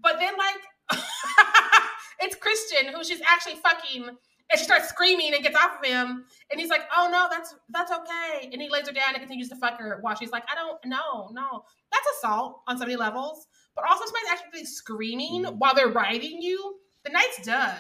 [0.02, 1.00] but then like
[2.20, 4.08] it's Christian who she's actually fucking
[4.52, 6.24] and she starts screaming and gets off of him.
[6.50, 8.48] And he's like oh no that's that's okay.
[8.52, 10.78] And he lays her down and continues to fuck her while she's like i don't
[10.86, 11.64] no no.
[11.92, 13.46] That's assault on so many levels.
[13.76, 15.58] But also somebody's actually screaming Mhm.
[15.58, 16.76] while they're riding you.
[17.04, 17.78] The night's done.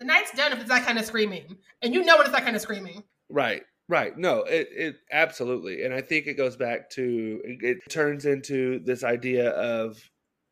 [0.00, 1.58] The night's done if it's that kind of screaming.
[1.82, 3.04] And you know when it's that kind of screaming.
[3.28, 4.16] Right, right.
[4.16, 5.84] No, it, it absolutely.
[5.84, 9.98] And I think it goes back to it, it turns into this idea of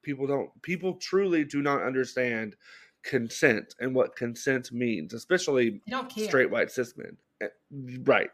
[0.03, 2.57] people don't people truly do not understand
[3.05, 7.17] consent and what consent means, especially they don't care straight white cis men.
[7.41, 8.31] Eh, Right.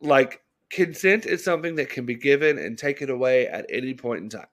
[0.00, 4.28] Like consent is something that can be given and taken away at any point in
[4.28, 4.46] time.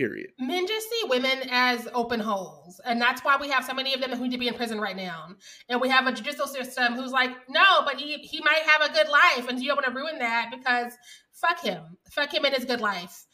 [0.00, 0.30] Period.
[0.38, 4.00] men just see women as open holes and that's why we have so many of
[4.00, 5.26] them who need to be in prison right now.
[5.68, 8.94] And we have a judicial system who's like no but he he might have a
[8.94, 10.50] good life and you don't want to ruin that?
[10.50, 10.94] Because
[11.34, 11.98] fuck him.
[12.12, 13.26] Fuck him in his good life.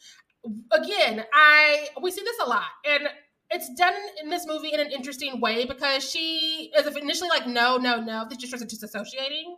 [0.73, 3.05] Again i we see this a lot and
[3.51, 7.77] it's done in this movie in an interesting way because she is initially like no
[7.77, 9.55] no no this just starts disassociating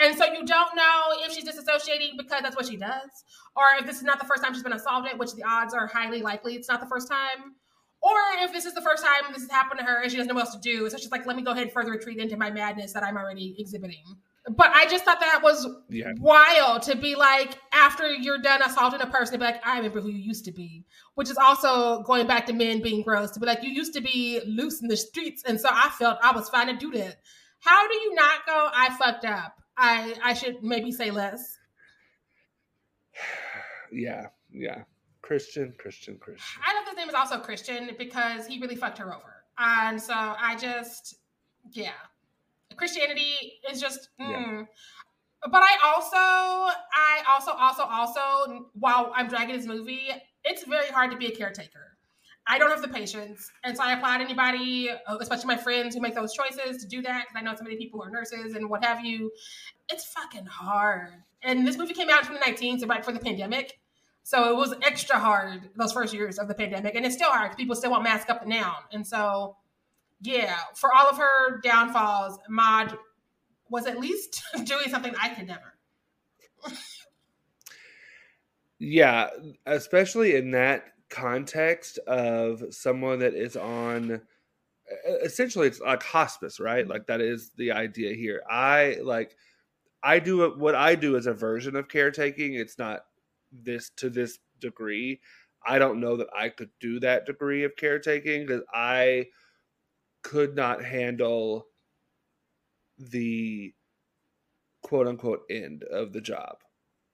[0.00, 3.10] and so you don't know if she's disassociating because that's what she does
[3.56, 5.86] or if this is not the first time she's been assaulted, which the odds are
[5.86, 7.54] highly likely it's not the first time,
[8.02, 10.28] or if this is the first time this has happened to her and she doesn't
[10.28, 10.88] know what else to do.
[10.88, 13.16] So she's like, let me go ahead and further retreat into my madness that I'm
[13.16, 14.04] already exhibiting.
[14.56, 16.12] But I just thought that was Yeah.
[16.18, 20.00] wild to be like, after you're done assaulting a person, to be like, I remember
[20.00, 23.40] who you used to be, which is also going back to men being gross, to
[23.40, 25.42] be like, you used to be loose in the streets.
[25.46, 27.16] And so I felt I was fine to do that.
[27.60, 29.56] How do you not go, I fucked up?
[29.80, 31.58] I, I should maybe say less.
[33.92, 34.84] Yeah, yeah.
[35.20, 36.62] Christian, Christian, Christian.
[36.64, 39.42] I love his name is also Christian because he really fucked her over.
[39.58, 41.16] And so I just,
[41.72, 41.90] yeah.
[42.76, 44.64] Christianity is just, mm.
[45.50, 50.10] but I also, I also, also, also, while I'm dragging this movie,
[50.44, 51.89] it's very hard to be a caretaker.
[52.50, 53.48] I don't have the patience.
[53.62, 57.00] And so I applaud anybody, uh, especially my friends who make those choices to do
[57.02, 59.30] that because I know so many people who are nurses and what have you.
[59.88, 61.12] It's fucking hard.
[61.42, 63.78] And this movie came out in 2019, so right before the pandemic.
[64.24, 66.96] So it was extra hard those first years of the pandemic.
[66.96, 68.76] And it's still hard 'cause people still want mask up and down.
[68.90, 69.56] And so,
[70.20, 72.98] yeah, for all of her downfalls, Maud
[73.68, 75.78] was at least doing something I could never.
[78.80, 79.28] Yeah,
[79.66, 84.22] especially in that context of someone that is on
[85.22, 86.82] essentially it's like hospice, right?
[86.82, 86.92] Mm-hmm.
[86.92, 88.42] Like that is the idea here.
[88.48, 89.36] I like
[90.02, 92.54] I do what I do is a version of caretaking.
[92.54, 93.04] It's not
[93.52, 95.20] this to this degree.
[95.66, 99.26] I don't know that I could do that degree of caretaking because I
[100.22, 101.66] could not handle
[102.98, 103.74] the
[104.82, 106.58] quote unquote end of the job.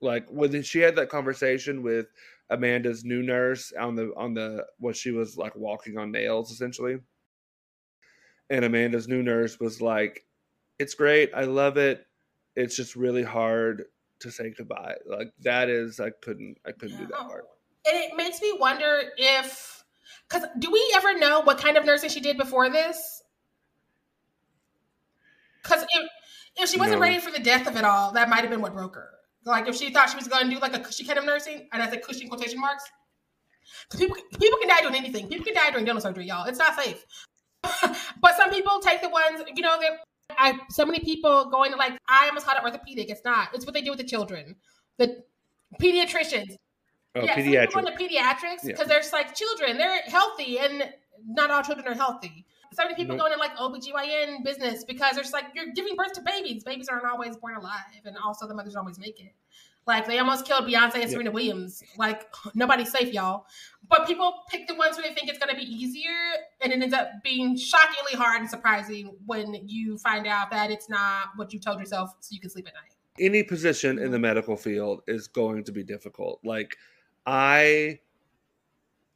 [0.01, 2.07] Like when she had that conversation with
[2.51, 6.99] Amanda's new nurse on the on the what she was like walking on nails essentially.
[8.51, 10.25] And Amanda's new nurse was like,
[10.79, 12.07] It's great, I love it.
[12.55, 13.87] It's just really hard
[14.21, 14.97] to say goodbye.
[15.07, 17.45] Like that is I couldn't I couldn't do that part.
[17.89, 19.85] And it makes me wonder if,
[20.29, 23.23] because do we ever know what kind of nursing she did before this?
[25.63, 26.11] Because if,
[26.57, 27.03] if she wasn't No.
[27.03, 29.11] ready for the death of it all, that might have been what broke her.
[29.47, 31.69] Like if she thought she was going to do like a cushy kind of nursing,
[31.73, 32.85] and I said cushy in quotation marks.
[33.97, 35.29] people people can die doing anything.
[35.29, 36.47] People can die during dental surgery, y'all.
[36.47, 37.05] It's not safe.
[38.21, 40.01] but some people take the ones, you know, that
[40.37, 43.09] I so many people going to like I almost called it orthopedic.
[43.09, 43.55] It's not.
[43.55, 44.57] It's what they do with the children.
[44.99, 45.23] The
[45.81, 46.57] pediatricians.
[47.15, 47.67] Oh, yeah, some pediatric.
[47.69, 48.73] people into pediatrics Yeah.
[48.73, 49.79] because there's like children.
[49.79, 50.93] They're healthy and
[51.25, 52.45] not all children are healthy.
[52.73, 53.27] So many people Nope.
[53.27, 56.65] going to like oh, OBGYN business because there's like you're giving birth to babies.
[56.65, 59.33] Babies aren't always born alive, and also the mothers always make it.
[59.87, 61.09] Like they almost killed Beyonce and Yeah.
[61.11, 61.83] Serena Williams.
[61.97, 63.47] Like nobody's safe, y'all.
[63.89, 66.11] But people pick the ones who they think it's going to be easier,
[66.61, 70.89] and it ends up being shockingly hard and surprising when you find out that it's
[70.89, 72.93] not what you told yourself so you can sleep at night.
[73.21, 76.41] any position in the medical field is going to be difficult.
[76.45, 76.77] Like
[77.25, 78.01] I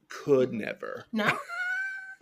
[0.09, 1.05] could never.
[1.13, 1.31] No.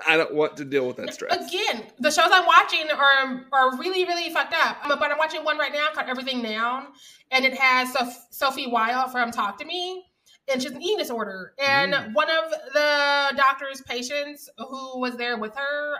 [0.06, 1.34] I don't want to deal with that stress.
[1.34, 4.78] Again, the shows I'm watching are are really really fucked up.
[4.86, 6.88] But I'm watching one right now called Everything Now,
[7.30, 10.04] and it has Soph- Sophie Wilde from Talk to Me,
[10.52, 11.54] and she's an eating disorder.
[11.58, 12.12] And Mm.
[12.14, 15.98] one of the doctor's patients who was there with her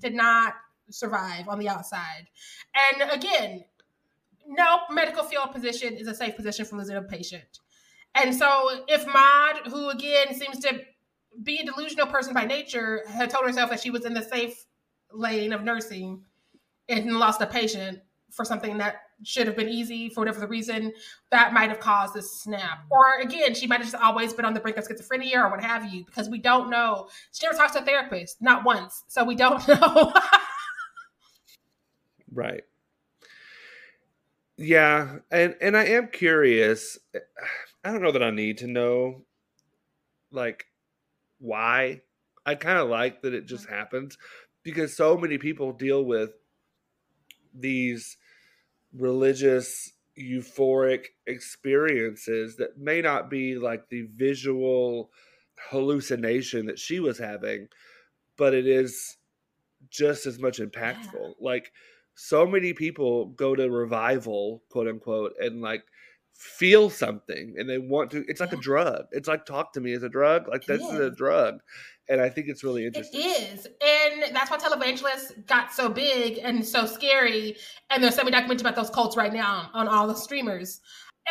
[0.00, 0.54] did not
[0.90, 2.26] survive on the outside.
[2.92, 3.64] And again,
[4.46, 7.60] no medical field position is a safe position for losing a patient.
[8.14, 10.80] And so if Maud, who again seems to
[11.42, 14.66] be a delusional person by nature, had told herself that she was in the safe
[15.12, 16.24] lane of nursing
[16.88, 18.00] and lost a patient,
[18.30, 20.92] for something that should have been easy for whatever the reason
[21.30, 22.84] that might have caused this snap.
[22.90, 25.62] Or again, she might have just always been on the brink of schizophrenia or what
[25.62, 27.08] have you, because we don't know.
[27.32, 29.04] She never talks to a therapist, not once.
[29.08, 30.12] So we don't know.
[32.32, 32.62] right.
[34.56, 36.98] Yeah, and and I am curious.
[37.82, 39.22] I don't know that I need to know
[40.30, 40.66] like
[41.40, 42.02] why.
[42.46, 43.74] I kind of like that it just mm-hmm.
[43.74, 44.16] happens
[44.62, 46.30] because so many people deal with
[47.54, 48.16] these
[48.92, 55.10] religious euphoric experiences that may not be like the visual
[55.70, 57.68] hallucination that she was having
[58.36, 59.16] but it is
[59.90, 61.32] just as much impactful yeah.
[61.40, 61.72] like
[62.14, 65.84] so many people go to revival quote unquote and like
[66.34, 68.58] feel something and they want to it's like yeah.
[68.58, 71.60] a drug it's like talk to me is a drug like this is a drug
[72.10, 73.20] and I think it's really interesting.
[73.20, 77.56] It is, and that's why televangelists got so big and so scary.
[77.88, 80.80] And there's so many documentaries about those cults right now on all the streamers.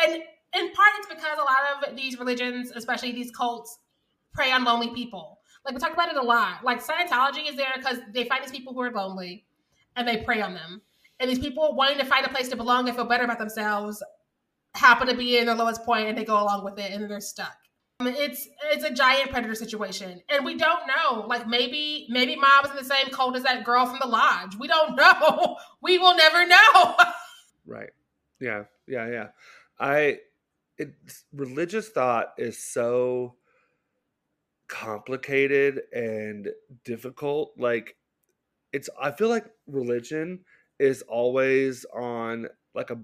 [0.02, 3.78] And in part, it's because a lot of these religions, especially these cults,
[4.32, 5.40] prey on lonely people.
[5.66, 6.64] Like we talk about it a lot.
[6.64, 9.44] Like Scientology is there because they find these people who are lonely,
[9.96, 10.80] and they prey on them.
[11.18, 14.02] And these people wanting to find a place to belong and feel better about themselves
[14.74, 17.20] happen to be in their lowest point, and they go along with it, and they're
[17.20, 17.56] stuck.
[18.00, 21.26] Um, it's it's a giant predator situation, and we don't know.
[21.26, 24.56] Like maybe maybe Maud was in the same cult as that girl from the lodge.
[24.58, 25.56] We don't know.
[25.82, 26.94] We will never know.
[27.66, 27.90] right.
[28.40, 28.64] Yeah.
[28.86, 29.08] Yeah.
[29.08, 29.26] Yeah.
[29.78, 30.18] I.
[30.78, 30.94] It
[31.34, 33.34] religious thought is so
[34.66, 36.48] complicated and
[36.84, 37.52] difficult.
[37.58, 37.96] Like
[38.72, 38.88] it's.
[39.00, 40.40] I feel like religion
[40.78, 42.98] is always on like a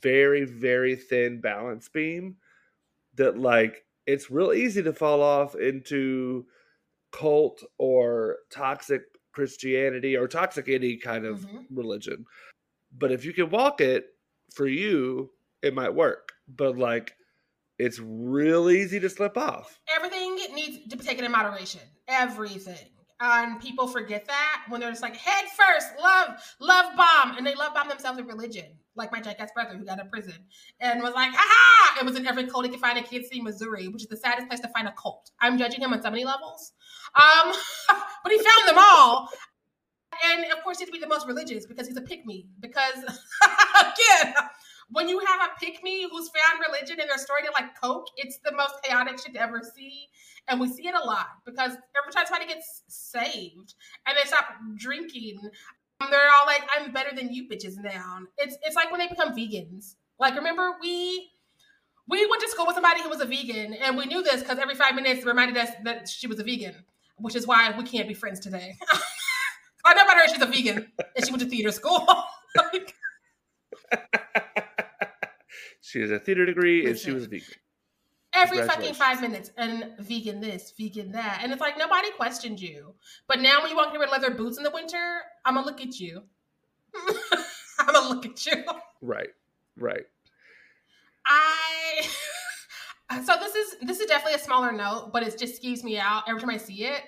[0.00, 2.36] very very thin balance beam
[3.16, 6.46] that like it's real easy to fall off into
[7.12, 11.58] cult or toxic Christianity or toxic any kind of mm-hmm.
[11.70, 12.24] religion.
[12.96, 14.06] But if you can walk it
[14.52, 15.30] for you,
[15.62, 16.32] it might work.
[16.48, 17.14] But like
[17.78, 19.80] it's real easy to slip off.
[19.94, 21.80] Everything needs to be taken in moderation.
[22.06, 22.90] Everything.
[23.20, 27.54] And people forget that when they're just like head first, love, love bomb, and they
[27.54, 28.66] love bomb themselves in religion
[28.96, 30.34] like my jackass brother who got in prison
[30.80, 31.98] and was like, ha!
[32.00, 34.16] It was in every cult he could find in Kansas City, Missouri, which is the
[34.16, 35.30] saddest place to find a cult.
[35.40, 36.72] I'm judging him on so many levels.
[37.14, 37.52] Um,
[38.22, 39.28] but he found them all.
[40.24, 42.46] And of course, he had to be the most religious because he's a pick me.
[42.60, 42.98] Because
[43.80, 44.34] again,
[44.90, 48.38] when you have a pick me who's found religion and they're starting like Coke, it's
[48.44, 50.06] the most chaotic shit to ever see.
[50.46, 53.74] And we see it a lot because every time somebody gets saved
[54.06, 54.44] and they stop
[54.76, 55.38] drinking,
[56.00, 59.08] Um, they're all like, "I'm better than you bitches now." It's it's like when they
[59.08, 59.94] become vegans.
[60.18, 61.30] Like, remember we
[62.08, 64.58] we went to school with somebody who was a vegan, and we knew this because
[64.58, 66.84] every five minutes reminded us that she was a vegan,
[67.18, 68.76] which is why we can't be friends today.
[69.84, 72.06] I know about her; she's a vegan, and she went to theater school.
[72.56, 72.94] like,
[75.80, 77.54] she has a theater degree, and she was a vegan
[78.34, 81.40] every fucking five minutes and vegan this, vegan that.
[81.42, 82.94] And it's like nobody questioned you.
[83.26, 85.80] But now when you walk in with leather boots in the winter, I'm gonna look
[85.80, 86.22] at you.
[87.78, 88.64] I'm gonna look at you.
[89.00, 89.30] Right.
[89.76, 90.04] Right.
[91.26, 92.06] I
[93.24, 96.24] so this is this is definitely a smaller note, but it just skews me out
[96.28, 97.02] every time I see it.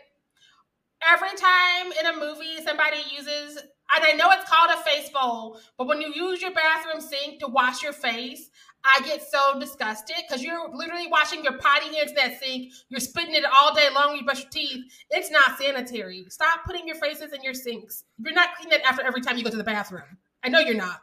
[1.07, 3.59] Every time in a movie somebody uses
[3.95, 7.41] and I know it's called a face bowl, but when you use your bathroom sink
[7.41, 8.51] to wash your face,
[8.89, 12.73] I get so disgusted because you're literally washing your potty hands in that sink.
[12.89, 14.85] You're spitting it all day long when you brush your teeth.
[15.11, 16.25] It's not sanitary.
[16.29, 18.05] Stop putting your faces in your sinks.
[18.19, 20.19] You're not cleaning it after every time you go to the bathroom.
[20.45, 21.01] I know you're not.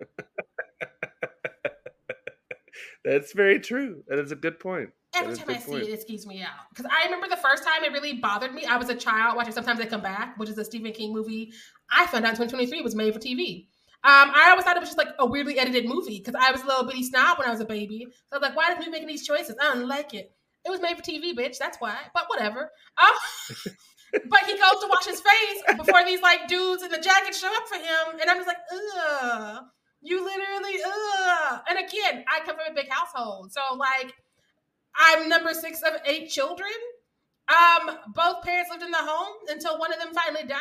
[3.04, 4.02] That's very true.
[4.08, 4.90] That is a good point.
[5.14, 5.84] Every time I see point.
[5.84, 6.68] it, it skews me out.
[6.70, 8.64] Because I remember the first time it really bothered me.
[8.64, 11.52] I was a child watching Sometimes They Come Back, which is a Stephen King movie.
[11.90, 13.68] I found out 2023 was made for TV.
[14.04, 16.62] Um, I always thought it was just like a weirdly edited movie because I was
[16.62, 18.06] a little bitty snob when I was a baby.
[18.26, 19.56] So I was like, why is me making these choices?
[19.60, 20.32] I don't like it.
[20.64, 21.58] It was made for TV, bitch.
[21.58, 21.96] That's why.
[22.14, 22.70] But whatever.
[23.02, 23.56] Um,
[24.28, 27.52] but he goes to wash his face before these like dudes in the jacket show
[27.54, 29.64] up for him, and I'm just like, ugh.
[30.02, 31.60] You literally, ugh.
[31.68, 34.12] And again, I come from a big household, so like,
[34.94, 36.70] I'm number six of eight children.
[37.48, 40.58] Um, both parents lived in the home until one of them finally died.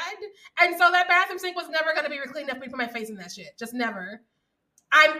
[0.61, 2.79] And so that bathroom sink was never gonna be clean enough for me to put
[2.79, 3.57] my face in that shit.
[3.57, 4.21] Just never.
[4.91, 5.19] I'm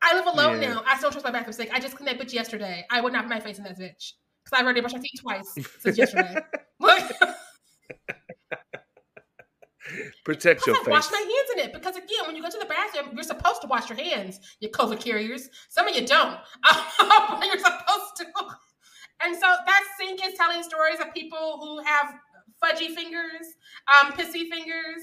[0.00, 0.74] I live alone yeah.
[0.74, 0.84] now.
[0.86, 1.70] I still trust my bathroom sink.
[1.72, 2.84] I just cleaned that bitch yesterday.
[2.90, 4.12] I would not put my face in that bitch.
[4.44, 6.36] Because I've already brushed my teeth twice since yesterday.
[10.24, 10.88] Protect your I face.
[10.88, 13.62] Wash my hands in it because again, when you go to the bathroom, you're supposed
[13.62, 14.40] to wash your hands.
[14.60, 15.48] You COVID carriers.
[15.68, 16.38] Some of you don't.
[17.42, 18.26] you're supposed to.
[19.24, 22.14] And so that sink is telling stories of people who have
[22.62, 23.56] fudgy fingers,
[23.88, 25.02] um, pissy fingers,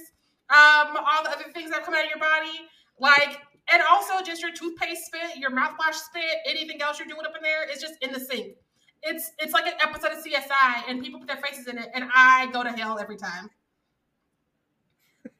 [0.49, 2.67] um, all the other things that come out of your body.
[2.99, 3.41] Like,
[3.71, 7.43] and also just your toothpaste spit, your mouthwash spit, anything else you're doing up in
[7.43, 8.55] there is just in the sink.
[9.01, 12.09] It's it's like an episode of CSI, and people put their faces in it, and
[12.13, 13.49] I go to hell every time.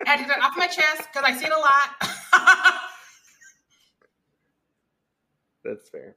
[0.05, 2.81] I had it off my chest because I see it a lot.
[5.65, 6.15] That's fair.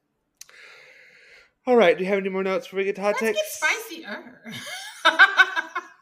[1.67, 1.97] All right.
[1.97, 3.61] Do you have any more notes before we get to hot Let's takes?
[3.61, 4.53] get spicier.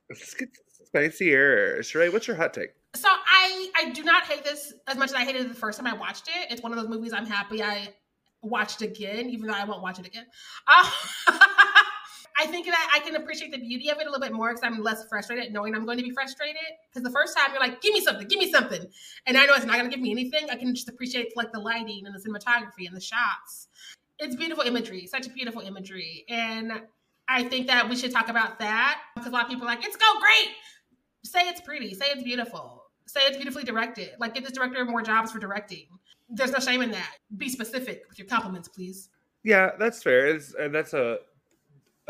[0.09, 0.49] Let's get
[0.87, 1.79] spicier.
[1.81, 2.71] Sharai, what's your hot take?
[2.95, 5.79] so I I do not hate this as much as I hated it the first
[5.79, 6.51] time I watched it.
[6.51, 7.95] It's one of those movies I'm happy I
[8.43, 10.27] watched again, even though I won't watch it again.
[10.67, 10.91] Uh,
[12.39, 14.63] I think that I can appreciate the beauty of it a little bit more because
[14.65, 16.57] I'm less frustrated knowing I'm going to be frustrated.
[16.91, 18.83] Because the first time you're like, give me something, give me something.
[19.27, 20.49] And I know it's not going to give me anything.
[20.51, 23.69] I can just appreciate like the lighting and the cinematography and the shots.
[24.21, 26.25] It's beautiful imagery, such a beautiful imagery.
[26.29, 26.83] And
[27.29, 29.85] I think that we should talk about that because a lot of people are like,
[29.85, 30.55] it's go great.
[31.25, 34.11] Say it's pretty, say it's beautiful, say it's beautifully directed.
[34.19, 35.87] Like, give this director more jobs for directing.
[36.29, 37.17] There's no shame in that.
[37.37, 39.11] Be specific with your compliments, please.
[39.43, 40.27] Yeah, that's fair.
[40.29, 41.19] It's, and that's a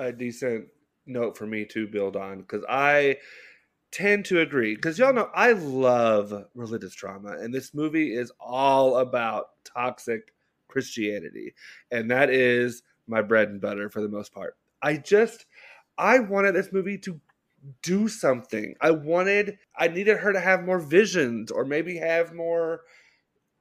[0.01, 0.67] a decent
[1.07, 3.19] note for me to build on because I
[3.93, 4.75] tend to agree.
[4.75, 10.33] Because y'all know I love religious drama, and this movie is all about toxic
[10.71, 11.55] Christianity,
[11.91, 14.57] and that is my bread and butter for the most part.
[14.83, 15.47] I just
[15.99, 17.21] I wanted this movie to
[17.83, 18.75] do something.
[18.81, 22.83] I wanted I needed her to have more visions or maybe have more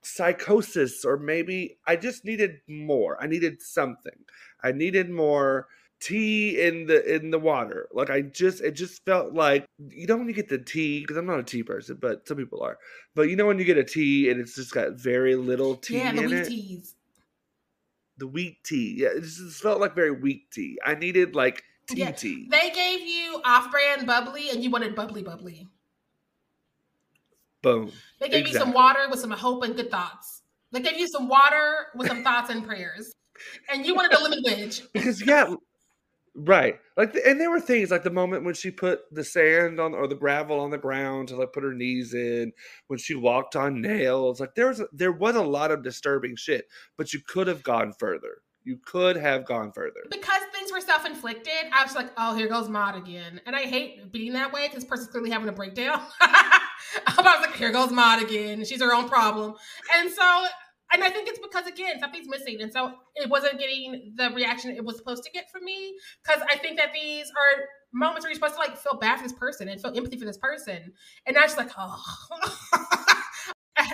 [0.02, 3.22] psychosis or maybe I just needed more.
[3.22, 4.26] I needed something.
[4.64, 5.68] I needed more
[6.00, 7.90] tea in the in the water.
[7.94, 11.18] Like I just it just felt like you know when you get the tea because
[11.18, 12.78] I'm not a tea person, but some people are.
[13.16, 16.00] But you know when you get a tea and it's just got very little tea
[16.00, 16.48] yeah, the in wheat it.
[16.48, 16.96] teas.
[18.20, 18.96] The wheat tea.
[18.98, 20.78] Yeah, it just felt like very weak tea.
[20.86, 22.48] I needed like tea Yeah, tea.
[22.52, 25.68] They gave you off-brand bubbly, and you wanted bubbly bubbly.
[27.62, 27.92] Boom.
[28.20, 30.44] They gave you some water with some hope and good thoughts.
[30.72, 33.12] They gave you some water with some thoughts and prayers,
[33.72, 34.84] and you wanted a lemon wedge.
[34.94, 35.54] because yeah
[36.36, 36.80] right.
[36.98, 39.94] Like the, and there were things like the moment when she put the sand on
[39.94, 42.52] or the gravel on the ground to like put her knees in
[42.88, 46.36] when she walked on nails like there was a, there was a lot of disturbing
[46.36, 46.68] shit
[46.98, 48.42] but you could have gone further.
[48.64, 50.02] You could have gone further.
[50.12, 54.12] Because things were self-inflicted, I was like, "Oh, here goes Maud again," and I hate
[54.12, 56.02] being that way because person's clearly having a breakdown.
[56.22, 56.62] I
[57.08, 58.64] was like, "Here goes Maud again.
[58.66, 59.56] She's her own problem,"
[59.96, 60.46] and so,
[60.94, 64.72] and I think it's because again something's missing, and so it wasn't getting the reaction
[64.72, 65.96] it was supposed to get from me.
[66.24, 67.64] Because I think that these are
[67.94, 70.26] moments where you're supposed to like feel bad for this person and feel empathy for
[70.26, 70.94] this person,
[71.26, 72.04] and I was like, "Oh."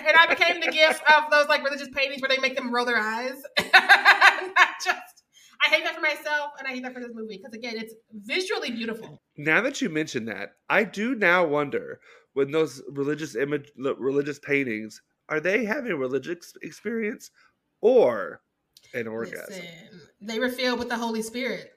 [0.08, 2.84] And I became the gift of those like religious paintings where they make them roll
[2.84, 3.40] their eyes.
[3.58, 5.24] I just,
[5.64, 7.94] I hate that for myself, and I hate that for this movie because again, it's
[8.12, 9.20] visually beautiful.
[9.36, 12.00] now that you mention that i do now wonder
[12.34, 17.30] when those religious image religious paintings are they having a religious experience
[17.80, 18.40] or
[18.94, 19.64] an orgasm Listen,
[20.20, 21.72] they were filled with the Holy Spirit.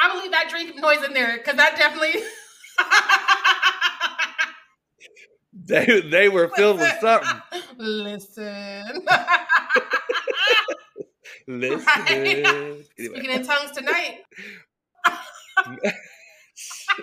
[0.00, 2.22] I believe that drink noise in there because that definitely.
[5.52, 7.40] they they were filled with something
[7.78, 8.84] Listen.
[11.46, 11.80] Listen.
[11.86, 12.10] Right.
[12.10, 12.82] Anyway.
[12.98, 14.24] Speaking in tongues tonight.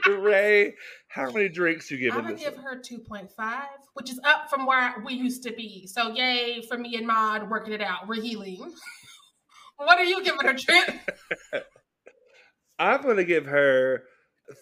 [0.19, 0.73] Ray,
[1.15, 2.19] how many drinks you give her?
[2.19, 3.29] I'm gonna give her 2.5,
[3.93, 5.87] which is up from where we used to be.
[5.87, 8.05] So yay for me and Maud working it out.
[8.05, 8.57] We're healing.
[9.77, 10.89] what are you giving her, Trent?
[12.79, 14.03] I'm gonna give her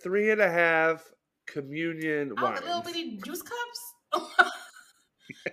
[0.04, 1.04] three and a half
[1.48, 2.60] communion Oh, wines.
[2.60, 4.22] the little bitty juice cups.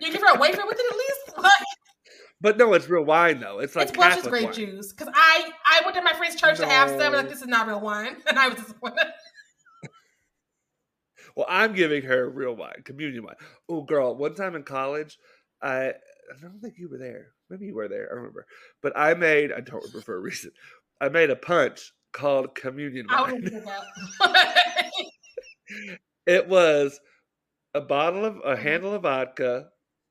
[0.02, 1.38] you give her a wafer with it at least.
[1.42, 1.52] Like,
[2.42, 3.60] But no, it's real wine though.
[3.60, 4.52] It's like it's Welch's grape wine.
[4.52, 4.92] juice.
[4.92, 7.00] Because I I went to my friend's church to have some.
[7.00, 8.98] and Like this is not real wine, and I was disappointed.
[11.40, 13.36] Well, I'm giving her real wine, communion wine.
[13.66, 15.16] Oh, girl, one time in college,
[15.62, 17.28] I I don't think you were there.
[17.48, 18.08] Maybe you were there.
[18.08, 18.46] I don't remember.
[18.82, 20.50] But I made I don't remember for a reason.
[21.00, 23.50] I made a punch called communion I wine.
[26.26, 27.00] It was
[27.74, 28.62] a bottle of a Mhm.
[28.62, 29.70] handle of vodka,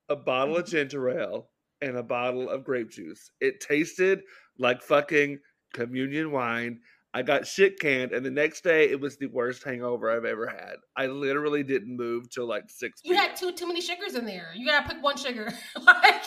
[0.09, 0.69] a bottle of Mhm.
[0.71, 1.51] ginger ale,
[1.81, 3.31] and a bottle of grape juice.
[3.39, 4.23] It tasted
[4.57, 5.41] like fucking
[5.73, 6.81] communion wine.
[7.13, 10.47] I got shit canned, and the next day it was the worst hangover I've ever
[10.47, 10.75] had.
[10.95, 13.01] I literally didn't move till like six.
[13.03, 14.49] you had too too many sugars in there.
[14.55, 15.51] You gotta pick one sugar.
[15.85, 16.23] like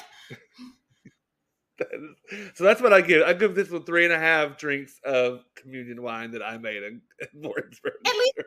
[2.54, 3.22] so that's what I give.
[3.26, 6.82] I give this one three and a half drinks of communion wine that I made
[6.82, 7.00] in
[7.34, 7.92] Warrensburg.
[8.06, 8.38] At least-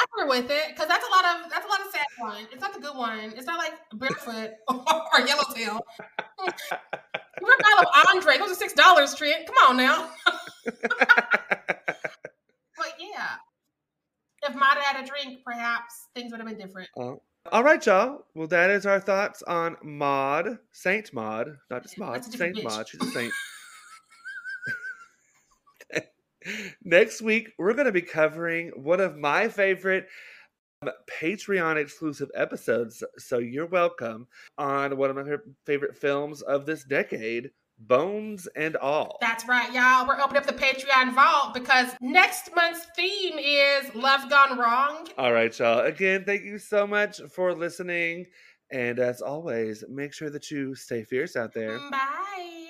[0.00, 2.46] suffer with it because that's a lot of that's a lot of sad wine.
[2.52, 3.34] It's not the good one.
[3.36, 5.80] It's not like barefoot or yellowtail.
[7.42, 8.38] We're a bottle of Andre.
[8.38, 9.46] Those are six dollars, Trent.
[9.46, 10.08] Come on now.
[13.22, 16.88] Yeah, if Maud had a drink, perhaps things would have been different.
[16.96, 17.14] Uh,
[17.50, 18.24] all right, y'all.
[18.34, 22.56] Well, that is our thoughts on Maud, Saint Maud, not just Maud, That's a different
[22.56, 22.70] Saint bitch.
[22.70, 22.88] Maud.
[22.88, 23.32] She's a saint.
[26.84, 30.06] Next week, we're going to be covering one of my favorite
[30.82, 33.02] um, Patreon exclusive episodes.
[33.18, 34.26] So you're welcome
[34.58, 37.50] on one of my favorite films of this decade,
[37.86, 39.18] Bones and All.
[39.20, 40.06] That's right, y'all.
[40.06, 45.06] We're opening up the Patreon vault because next month's theme is Love Gone Wrong.
[45.18, 45.80] All right, y'all.
[45.80, 48.26] Again, thank you so much for listening.
[48.70, 51.78] And as always, make sure that you stay fierce out there.
[51.90, 52.61] Bye.